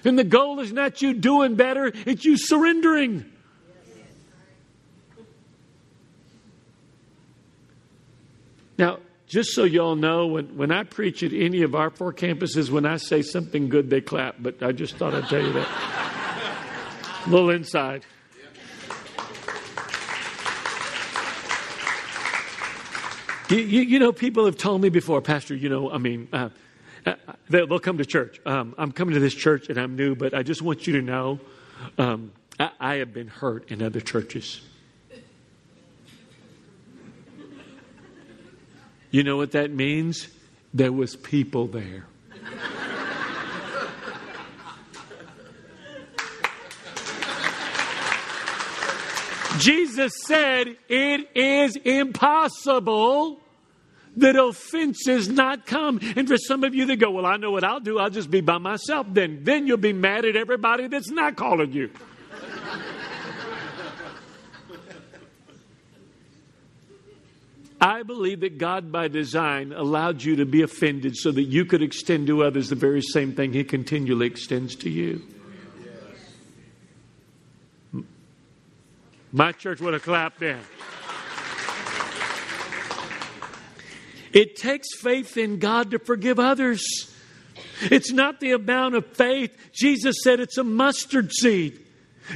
[0.04, 3.24] And the goal is not you doing better, it's you surrendering.
[8.76, 12.70] Now, just so y'all know, when, when I preach at any of our four campuses,
[12.70, 14.36] when I say something good, they clap.
[14.38, 15.68] But I just thought I'd tell you that.
[17.26, 18.04] A little inside.
[23.48, 26.48] You, you, you, know, people have told me before, Pastor, you know, I mean, uh,
[27.48, 28.40] they'll, come to church.
[28.46, 31.02] Um, I'm coming to this church and I'm new, but I just want you to
[31.02, 31.40] know
[31.98, 34.60] um, I, I have been hurt in other churches.
[39.10, 40.28] You know what that means?
[40.72, 42.06] There was people there.
[49.58, 53.38] Jesus said it is impossible
[54.16, 56.00] that offenses not come.
[56.16, 57.98] And for some of you that go, well, I know what I'll do.
[57.98, 59.06] I'll just be by myself.
[59.10, 61.90] Then, then you'll be mad at everybody that's not calling you.
[67.80, 71.82] I believe that God, by design, allowed you to be offended so that you could
[71.82, 75.22] extend to others the very same thing He continually extends to you.
[79.32, 80.60] My church would have clapped in.
[84.34, 86.84] It takes faith in God to forgive others.
[87.82, 89.56] It's not the amount of faith.
[89.72, 91.80] Jesus said it's a mustard seed.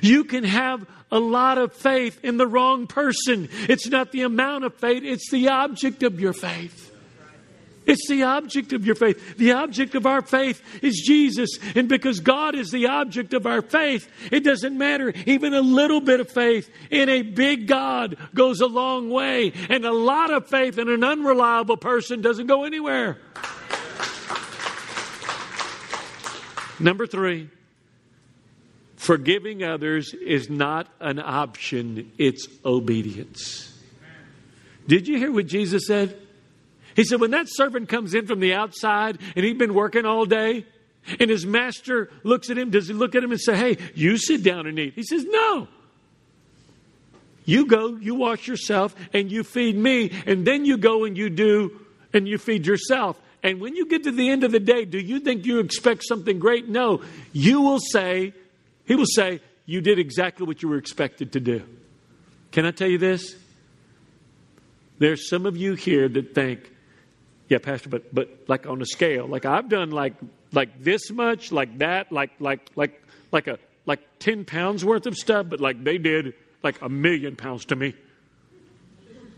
[0.00, 3.48] You can have a lot of faith in the wrong person.
[3.68, 6.87] It's not the amount of faith, it's the object of your faith.
[7.88, 9.38] It's the object of your faith.
[9.38, 11.58] The object of our faith is Jesus.
[11.74, 15.14] And because God is the object of our faith, it doesn't matter.
[15.24, 19.54] Even a little bit of faith in a big God goes a long way.
[19.70, 23.16] And a lot of faith in an unreliable person doesn't go anywhere.
[26.78, 27.48] Number three,
[28.96, 33.74] forgiving others is not an option, it's obedience.
[34.86, 36.27] Did you hear what Jesus said?
[36.98, 40.26] He said, when that servant comes in from the outside and he'd been working all
[40.26, 40.66] day,
[41.20, 44.16] and his master looks at him, does he look at him and say, Hey, you
[44.16, 44.94] sit down and eat?
[44.94, 45.68] He says, No.
[47.44, 51.30] You go, you wash yourself, and you feed me, and then you go and you
[51.30, 51.78] do,
[52.12, 53.16] and you feed yourself.
[53.44, 56.02] And when you get to the end of the day, do you think you expect
[56.02, 56.68] something great?
[56.68, 57.02] No.
[57.32, 58.34] You will say,
[58.86, 61.62] He will say, You did exactly what you were expected to do.
[62.50, 63.36] Can I tell you this?
[64.98, 66.72] There's some of you here that think,
[67.48, 70.14] yeah, Pastor, but but like on a scale, like I've done like
[70.52, 75.16] like this much, like that, like like like like a like ten pounds worth of
[75.16, 77.94] stuff, but like they did like a million pounds to me.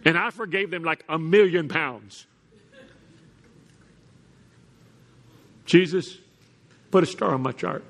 [0.05, 2.27] And I forgave them like a million pounds.
[5.67, 6.19] Jesus,
[6.91, 7.85] put a star on my chart.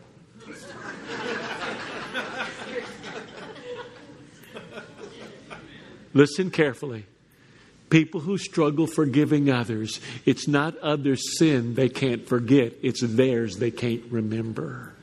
[6.13, 7.07] Listen carefully.
[7.91, 13.73] People who struggle forgiving others, it's not others' sin they can't forget, it's theirs they
[13.73, 14.95] can't remember.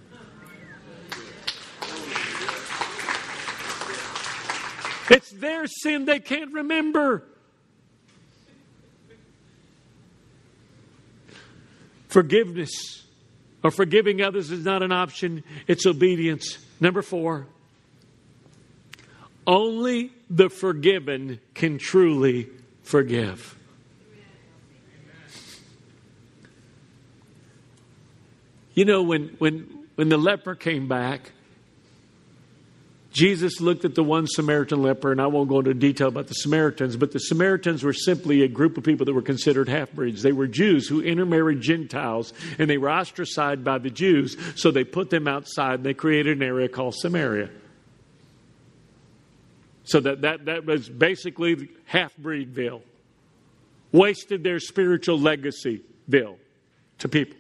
[5.10, 7.24] It's their sin they can't remember.
[12.08, 13.06] Forgiveness
[13.64, 16.58] or forgiving others is not an option, it's obedience.
[16.80, 17.48] Number four,
[19.46, 22.50] only the forgiven can truly
[22.88, 23.56] forgive.
[28.74, 31.32] You know, when, when, when the leper came back,
[33.12, 36.36] Jesus looked at the one Samaritan leper, and I won't go into detail about the
[36.36, 40.22] Samaritans, but the Samaritans were simply a group of people that were considered half breeds.
[40.22, 44.84] They were Jews who intermarried Gentiles, and they were ostracized by the Jews, so they
[44.84, 47.50] put them outside and they created an area called Samaria.
[49.88, 52.82] So that, that, that was basically half breedville.
[53.94, 56.38] Wasted their spiritual legacy, Bill,
[57.00, 57.38] to people.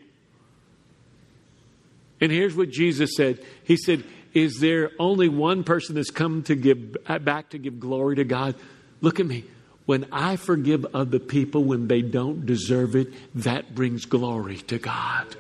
[2.22, 6.56] And here's what Jesus said He said, Is there only one person that's come to
[6.56, 8.56] give back to give glory to God?
[9.02, 9.44] Look at me.
[9.86, 15.36] When I forgive other people when they don't deserve it, that brings glory to God.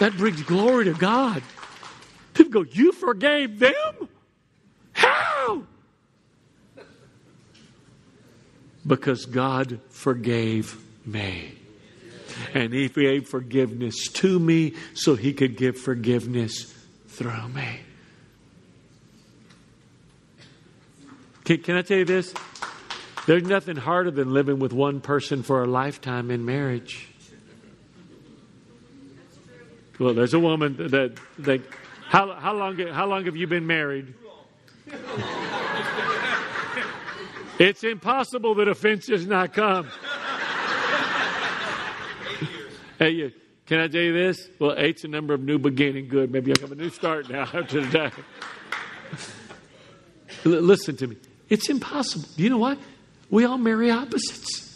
[0.00, 1.42] That brings glory to God.
[2.34, 4.08] People go, You forgave them?
[4.92, 5.62] How?
[8.86, 11.54] Because God forgave me.
[12.54, 16.72] And He gave forgiveness to me so He could give forgiveness
[17.08, 17.80] through me.
[21.44, 22.32] Can, can I tell you this?
[23.26, 27.08] There's nothing harder than living with one person for a lifetime in marriage.
[29.98, 31.60] Well, there's a woman that, that
[32.08, 34.14] how, how, long, how long have you been married?
[37.62, 39.88] It's impossible that offense does not come.
[42.98, 43.32] hey,
[43.66, 44.48] can I tell you this?
[44.58, 46.08] Well, eight's a number of new beginning.
[46.08, 46.32] Good.
[46.32, 48.10] Maybe I have a new start now after today.
[50.44, 51.16] Listen to me.
[51.48, 52.28] It's impossible.
[52.36, 52.78] You know what?
[53.30, 54.71] We all marry opposites.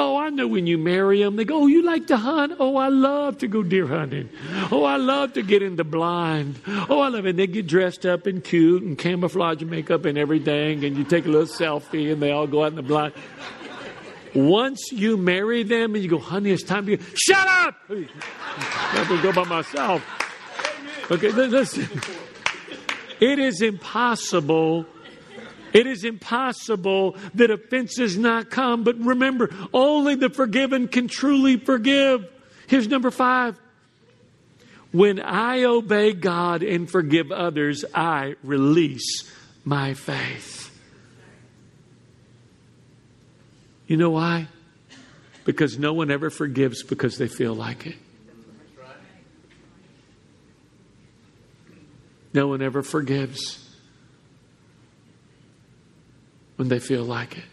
[0.00, 2.54] Oh, I know when you marry them, they go, Oh, you like to hunt?
[2.60, 4.30] Oh, I love to go deer hunting.
[4.70, 6.60] Oh, I love to get in the blind.
[6.88, 7.30] Oh, I love it.
[7.30, 11.02] And they get dressed up and cute and camouflage and makeup and everything, and you
[11.02, 13.12] take a little selfie and they all go out in the blind.
[14.36, 17.74] Once you marry them and you go, honey, it's time to go, shut up!
[17.90, 20.04] I to go by myself.
[21.10, 21.88] Okay, listen.
[23.18, 24.86] It is impossible
[25.72, 32.28] it is impossible that offenses not come, but remember, only the forgiven can truly forgive.
[32.66, 33.58] Here's number five.
[34.90, 39.30] When I obey God and forgive others, I release
[39.64, 40.74] my faith.
[43.86, 44.48] You know why?
[45.44, 47.96] Because no one ever forgives because they feel like it.
[52.34, 53.67] No one ever forgives
[56.58, 57.44] when they feel like it.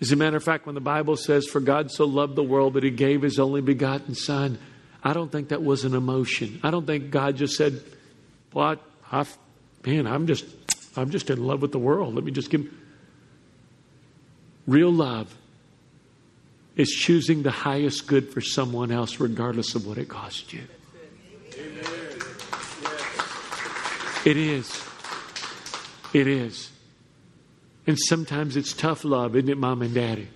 [0.00, 2.72] As a matter of fact, when the Bible says, For God so loved the world
[2.72, 4.58] that he gave his only begotten Son,
[5.04, 6.58] I don't think that was an emotion.
[6.62, 7.82] I don't think God just said,
[8.54, 8.78] Well,
[9.12, 9.26] I, I,
[9.84, 10.46] man, I'm just,
[10.96, 12.14] I'm just in love with the world.
[12.14, 12.66] Let me just give.
[14.66, 15.36] Real love
[16.76, 20.62] is choosing the highest good for someone else, regardless of what it costs you.
[24.24, 24.89] It is.
[26.12, 26.70] It is.
[27.86, 30.28] And sometimes it's tough love, isn't it, mom and daddy?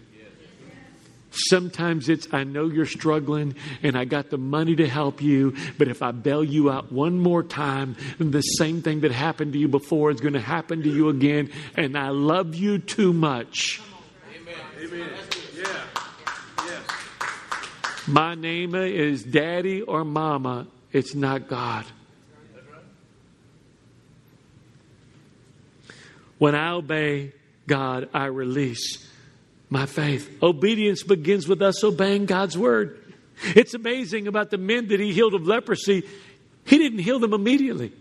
[1.37, 5.89] Sometimes it's, I know you're struggling and I got the money to help you, but
[5.89, 9.67] if I bail you out one more time, the same thing that happened to you
[9.67, 13.81] before is going to happen to you again, and I love you too much.
[14.33, 14.55] Amen.
[14.81, 15.11] Amen.
[15.57, 15.65] Yeah.
[16.59, 16.83] Yes.
[18.07, 21.85] My name is daddy or mama, it's not God.
[26.39, 27.33] When I obey
[27.67, 29.09] God, I release
[29.71, 30.43] my faith.
[30.43, 33.01] Obedience begins with us obeying God's word.
[33.57, 36.07] It's amazing about the men that he healed of leprosy.
[36.65, 37.93] He didn't heal them immediately.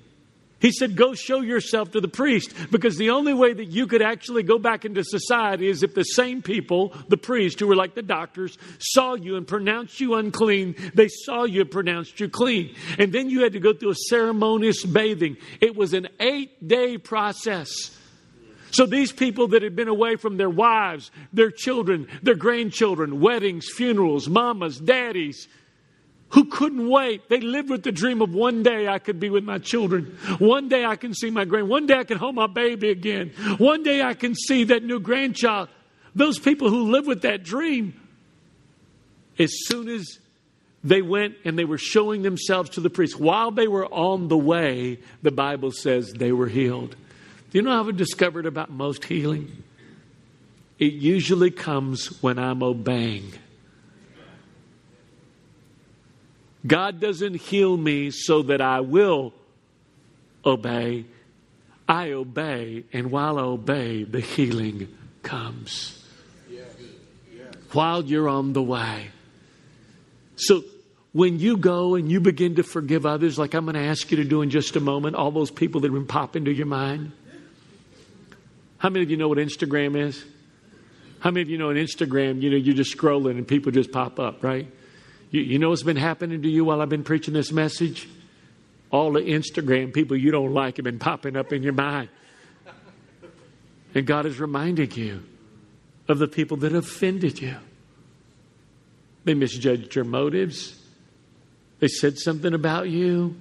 [0.64, 4.02] He said, Go show yourself to the priest because the only way that you could
[4.02, 7.96] actually go back into society is if the same people, the priests who were like
[7.96, 10.76] the doctors, saw you and pronounced you unclean.
[10.94, 12.76] They saw you and pronounced you clean.
[12.98, 15.36] And then you had to go through a ceremonious bathing.
[15.60, 17.93] It was an eight day process.
[18.74, 23.68] So these people that had been away from their wives, their children, their grandchildren, weddings,
[23.70, 25.48] funerals, mamas, daddies,
[26.30, 27.30] who couldn't wait.
[27.30, 30.18] They lived with the dream of one day I could be with my children.
[30.40, 31.70] One day I can see my grand.
[31.70, 33.30] One day I can hold my baby again.
[33.60, 35.70] One day I can see that new grandchild.
[36.16, 37.94] Those people who live with that dream,
[39.38, 40.18] as soon as
[40.84, 44.38] they went and they were showing themselves to the priest, while they were on the
[44.38, 46.96] way, the Bible says they were healed.
[47.54, 49.64] You know I've discovered about most healing?
[50.80, 53.32] It usually comes when I'm obeying.
[56.66, 59.34] God doesn't heal me so that I will
[60.44, 61.06] obey.
[61.88, 64.88] I obey, and while I obey, the healing
[65.22, 66.04] comes.
[67.74, 69.10] While you're on the way.
[70.38, 70.64] So,
[71.12, 74.18] when you go and you begin to forgive others, like I'm going to ask you
[74.18, 76.66] to do in just a moment, all those people that have been pop into your
[76.66, 77.12] mind.
[78.84, 80.26] How many of you know what Instagram is?
[81.22, 83.94] How many of you know on Instagram, you know, you're just scrolling and people just
[83.94, 84.68] pop up, right?
[85.32, 88.10] You, you know what's been happening to you while I've been preaching this message?
[88.92, 92.10] All the Instagram people you don't like have been popping up in your mind.
[93.96, 95.24] And God is reminding you
[96.10, 97.56] of the people that offended you.
[99.24, 100.78] They misjudged your motives.
[101.80, 103.38] They said something about you.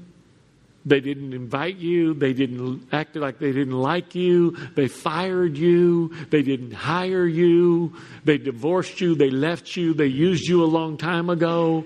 [0.84, 2.14] They didn't invite you.
[2.14, 4.56] They didn't act like they didn't like you.
[4.74, 6.12] They fired you.
[6.30, 7.94] They didn't hire you.
[8.24, 9.14] They divorced you.
[9.14, 9.94] They left you.
[9.94, 11.84] They used you a long time ago.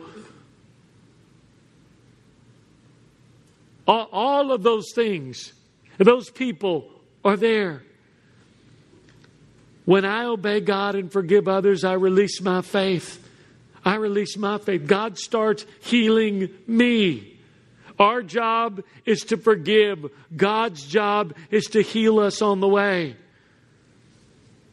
[3.87, 5.53] All, of those things,
[5.99, 6.91] those people
[7.25, 7.85] are there.
[9.85, 13.23] When I obey God and forgive others, I release my faith.
[13.85, 14.87] I release my faith.
[14.87, 17.36] God starts healing me.
[17.99, 20.11] Our job is to forgive.
[20.35, 23.17] God's job is to heal us on the way.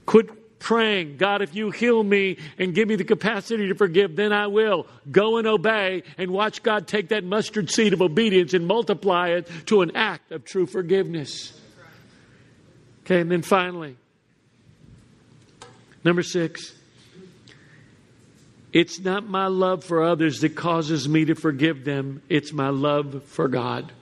[0.06, 4.32] Quit praying, God, if you heal me and give me the capacity to forgive, then
[4.32, 4.88] I will.
[5.12, 9.50] Go and obey and watch God take that mustard seed of obedience and multiply it
[9.68, 11.60] to an act of true forgiveness.
[13.04, 13.98] Okay, and then finally,
[16.06, 16.74] number six.
[18.74, 23.24] It's not my love for others that causes me to forgive them, it's my love
[23.26, 23.94] for God.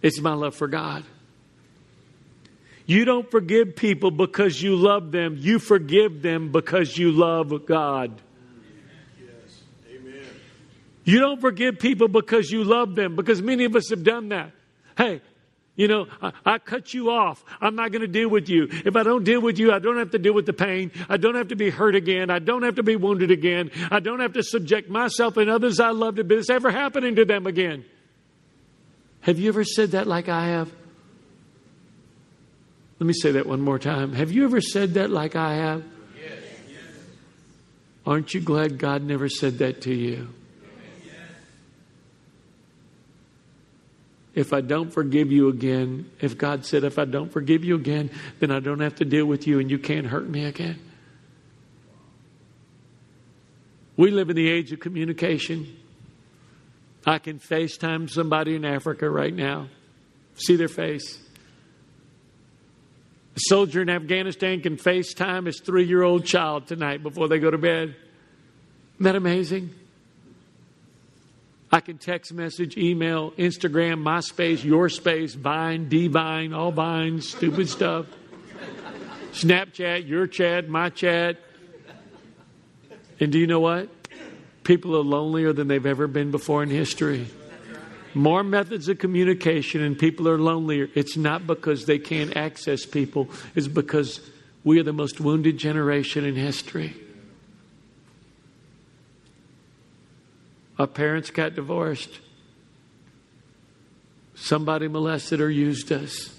[0.00, 1.04] It's my love for God.
[2.86, 8.18] You don't forgive people because you love them, you forgive them because you love God.
[9.20, 9.60] Yes.
[9.94, 10.24] Amen.
[11.04, 14.52] You don't forgive people because you love them, because many of us have done that.
[14.96, 15.20] Hey,
[15.80, 17.42] you know, I, I, cut you off.
[17.58, 18.68] I'm not going to deal with you.
[18.70, 20.92] If I don't deal with you, I don't have to deal with the pain.
[21.08, 22.28] I don't have to be hurt again.
[22.28, 23.70] I don't have to be wounded again.
[23.90, 27.24] I don't have to subject myself and others I love to this ever happening to
[27.24, 27.86] them again.
[29.22, 30.70] Have you ever said that like I have?
[32.98, 34.12] Let me say that one more time.
[34.12, 35.82] Have you ever said that like I have?
[36.14, 36.42] Yes.
[38.04, 40.28] Aren't you glad God never said that to you?
[44.34, 48.10] If I don't forgive you again, if God said, if I don't forgive you again,
[48.38, 50.78] then I don't have to deal with you and you can't hurt me again.
[53.96, 55.76] We live in the age of communication.
[57.04, 59.68] I can FaceTime somebody in Africa right now,
[60.34, 61.18] see their face.
[63.36, 67.50] A soldier in Afghanistan can FaceTime his three year old child tonight before they go
[67.50, 67.96] to bed.
[68.94, 69.74] Isn't that amazing?
[71.72, 78.06] I can text message, email, Instagram, MySpace, Your Space, Vine, Divine, all Vine, stupid stuff.
[79.32, 81.36] Snapchat, your chat, my chat.
[83.20, 83.88] And do you know what?
[84.64, 87.28] People are lonelier than they've ever been before in history.
[88.14, 90.88] More methods of communication, and people are lonelier.
[90.96, 94.20] It's not because they can't access people, it's because
[94.64, 96.96] we are the most wounded generation in history.
[100.80, 102.08] Our parents got divorced.
[104.34, 106.34] Somebody molested or used us.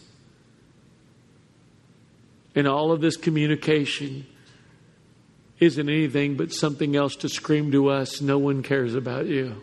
[2.55, 4.25] And all of this communication
[5.59, 9.61] isn't anything but something else to scream to us no one cares about you.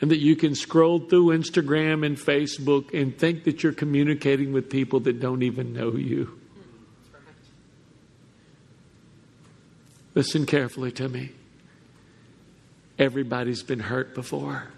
[0.00, 4.70] And that you can scroll through Instagram and Facebook and think that you're communicating with
[4.70, 6.39] people that don't even know you.
[10.14, 11.30] Listen carefully to me.
[12.98, 14.68] Everybody's been hurt before.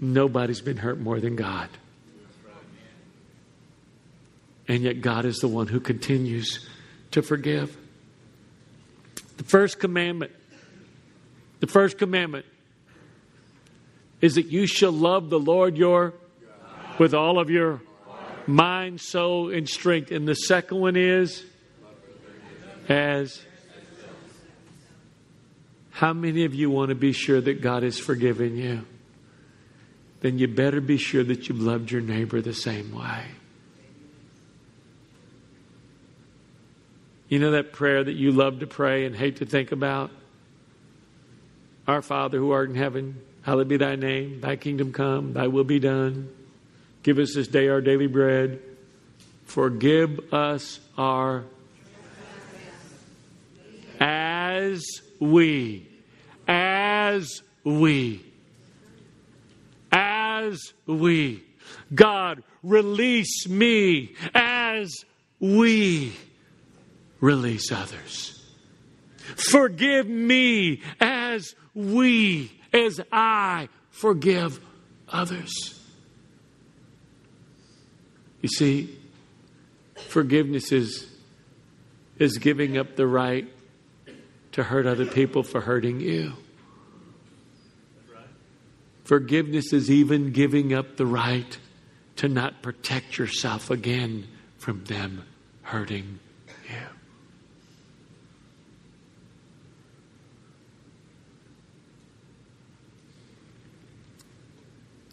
[0.00, 1.68] Nobody's been hurt more than God.
[4.68, 6.68] And yet, God is the one who continues
[7.10, 7.76] to forgive.
[9.36, 10.32] The first commandment,
[11.58, 12.46] the first commandment
[14.20, 16.14] is that you shall love the Lord your
[16.98, 17.80] with all of your
[18.46, 20.10] mind, soul, and strength.
[20.10, 21.44] And the second one is
[22.88, 23.42] as
[26.00, 28.86] how many of you want to be sure that God has forgiven you?
[30.22, 33.26] Then you better be sure that you've loved your neighbor the same way.
[37.28, 40.10] You know that prayer that you love to pray and hate to think about?
[41.86, 45.64] Our Father who art in heaven, hallowed be thy name, thy kingdom come, thy will
[45.64, 46.30] be done.
[47.02, 48.62] Give us this day our daily bread.
[49.44, 51.44] Forgive us our
[54.00, 54.82] as
[55.20, 55.89] we
[56.50, 58.24] as we.
[59.92, 61.44] As we.
[61.94, 65.04] God, release me as
[65.38, 66.12] we
[67.20, 68.36] release others.
[69.36, 74.60] Forgive me as we, as I forgive
[75.08, 75.80] others.
[78.40, 78.98] You see,
[80.08, 81.06] forgiveness is,
[82.18, 83.46] is giving up the right
[84.52, 86.34] to hurt other people for hurting you.
[89.04, 91.58] Forgiveness is even giving up the right
[92.16, 94.28] to not protect yourself again
[94.58, 95.24] from them
[95.62, 96.20] hurting
[96.68, 96.76] you.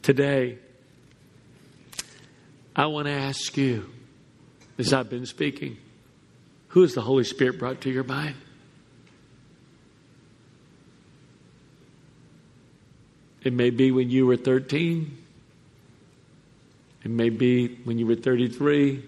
[0.02, 0.58] Today,
[2.76, 3.90] I want to ask you,
[4.78, 5.78] as I've been speaking,
[6.70, 8.36] who has the Holy Spirit brought to your mind?
[13.48, 15.18] It may be when you were 13.
[17.06, 19.02] It may be when you were 33.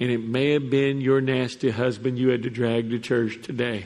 [0.00, 3.84] And it may have been your nasty husband you had to drag to church today.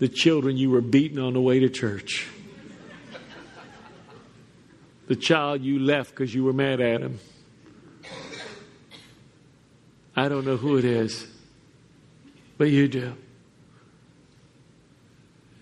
[0.00, 2.28] The children you were beating on the way to church.
[5.06, 7.20] The child you left because you were mad at him.
[10.14, 11.26] I don't know who it is,
[12.58, 13.16] but you do.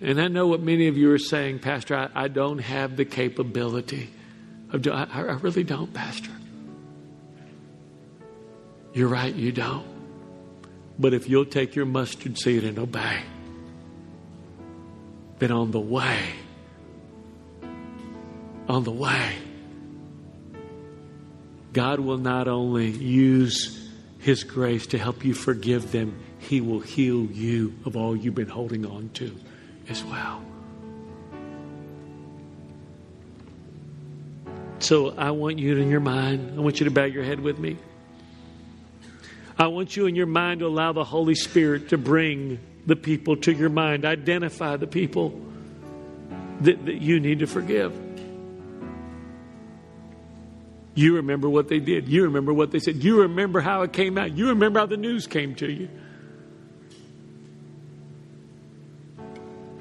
[0.02, 3.04] And I know what many of you are saying, Pastor, I, I don't have the
[3.04, 4.10] capability
[4.72, 6.30] of doing I, I really don't, Pastor.
[8.92, 9.86] You're right, you don't.
[10.98, 13.22] But if you'll take your mustard seed and obey,
[15.38, 16.18] then on the way,
[18.68, 19.36] on the way,
[21.72, 23.88] God will not only use
[24.18, 28.48] His grace to help you forgive them, He will heal you of all you've been
[28.48, 29.32] holding on to
[29.88, 30.42] as well.
[34.78, 37.58] So I want you in your mind, I want you to bow your head with
[37.58, 37.76] me.
[39.56, 43.36] I want you in your mind to allow the Holy Spirit to bring the people
[43.36, 45.40] to your mind, identify the people
[46.62, 47.96] that, that you need to forgive.
[50.94, 52.08] You remember what they did.
[52.08, 52.96] You remember what they said.
[52.96, 54.36] You remember how it came out.
[54.36, 55.88] You remember how the news came to you.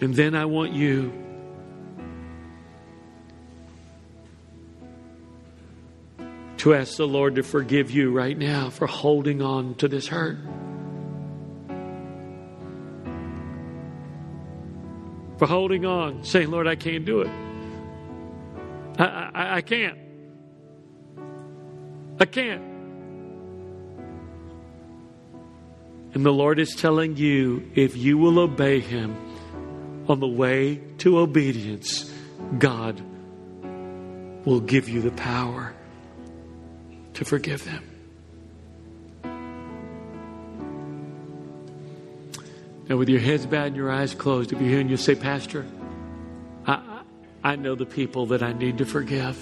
[0.01, 1.13] And then I want you
[6.57, 10.37] to ask the Lord to forgive you right now for holding on to this hurt.
[15.37, 17.29] For holding on, saying, Lord, I can't do it.
[18.99, 19.97] I, I, I can't.
[22.19, 22.61] I can't.
[26.13, 29.15] And the Lord is telling you if you will obey Him,
[30.07, 32.11] on the way to obedience,
[32.57, 33.01] God
[34.45, 35.73] will give you the power
[37.13, 37.83] to forgive them.
[42.89, 45.15] Now, with your heads bowed and your eyes closed, if you're here and you say,
[45.15, 45.65] Pastor,
[46.65, 47.03] I,
[47.43, 49.41] I know the people that I need to forgive.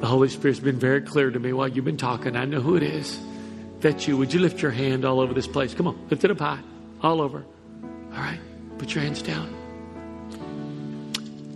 [0.00, 2.36] The Holy Spirit's been very clear to me while you've been talking.
[2.36, 3.18] I know who it is.
[3.80, 4.16] That's you.
[4.16, 5.74] Would you lift your hand all over this place?
[5.74, 6.60] Come on, lift it up high,
[7.02, 7.44] all over.
[8.12, 8.38] All right.
[8.78, 9.54] Put your hands down.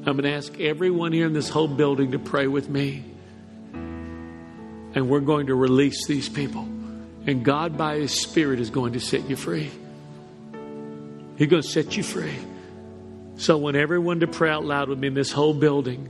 [0.07, 3.05] I'm going to ask everyone here in this whole building to pray with me.
[3.73, 6.63] And we're going to release these people.
[7.27, 9.71] And God, by His Spirit, is going to set you free.
[11.37, 12.35] He's going to set you free.
[13.37, 16.09] So, I want everyone to pray out loud with me in this whole building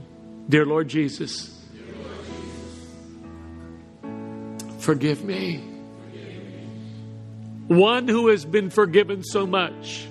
[0.49, 1.57] Dear Lord Jesus,
[4.79, 5.63] forgive me.
[7.67, 10.07] One who has been forgiven so much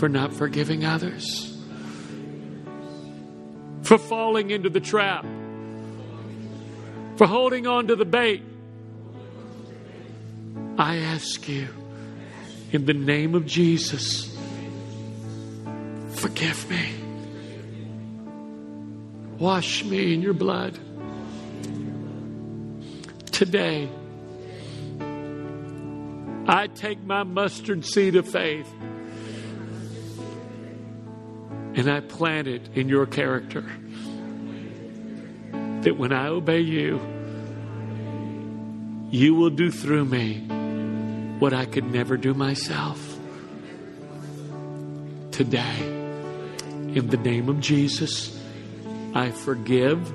[0.00, 1.54] for not forgiving others,
[3.82, 5.26] for falling into the trap,
[7.16, 8.42] for holding on to the bait.
[10.78, 11.68] I ask you,
[12.72, 14.34] in the name of Jesus,
[16.12, 16.94] forgive me.
[19.38, 20.78] Wash me in your blood.
[23.32, 23.86] Today,
[26.46, 28.66] I take my mustard seed of faith
[31.80, 33.64] and I plant it in your character.
[35.80, 37.00] That when I obey you,
[39.10, 40.40] you will do through me
[41.38, 42.98] what I could never do myself.
[45.30, 48.38] Today, in the name of Jesus,
[49.14, 50.12] I forgive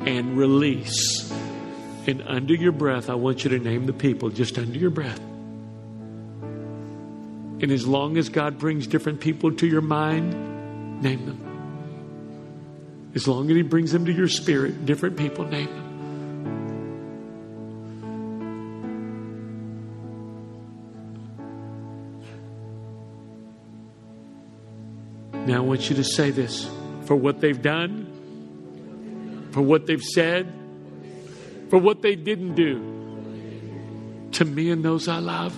[0.00, 1.32] and release.
[2.08, 5.20] And under your breath, I want you to name the people just under your breath.
[7.60, 10.50] And as long as God brings different people to your mind,
[11.04, 13.12] Name them.
[13.14, 15.84] As long as He brings them to your spirit, different people, name them.
[25.46, 26.66] Now I want you to say this
[27.04, 30.50] for what they've done, for what they've said,
[31.68, 35.54] for what they didn't do to me and those I love.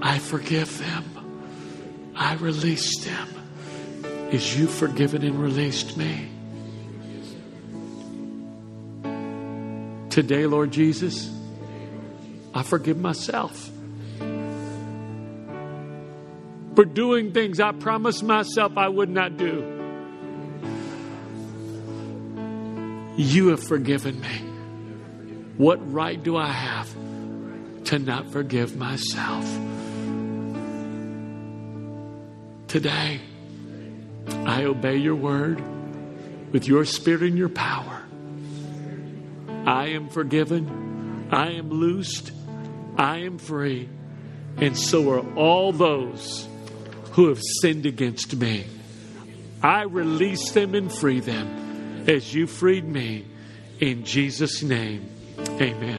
[0.00, 1.19] I forgive them.
[2.20, 3.28] I released them.
[4.30, 6.28] Is you forgiven and released me?
[10.10, 11.34] Today, Lord Jesus,
[12.52, 13.70] I forgive myself
[16.74, 19.64] for doing things I promised myself I would not do.
[23.16, 24.36] You have forgiven me.
[25.56, 26.92] What right do I have
[27.84, 29.69] to not forgive myself?
[32.70, 33.20] Today,
[34.46, 35.60] I obey your word
[36.52, 38.00] with your spirit and your power.
[39.66, 41.26] I am forgiven.
[41.32, 42.30] I am loosed.
[42.96, 43.88] I am free.
[44.58, 46.46] And so are all those
[47.10, 48.66] who have sinned against me.
[49.64, 53.26] I release them and free them as you freed me.
[53.80, 55.10] In Jesus' name,
[55.40, 55.96] amen.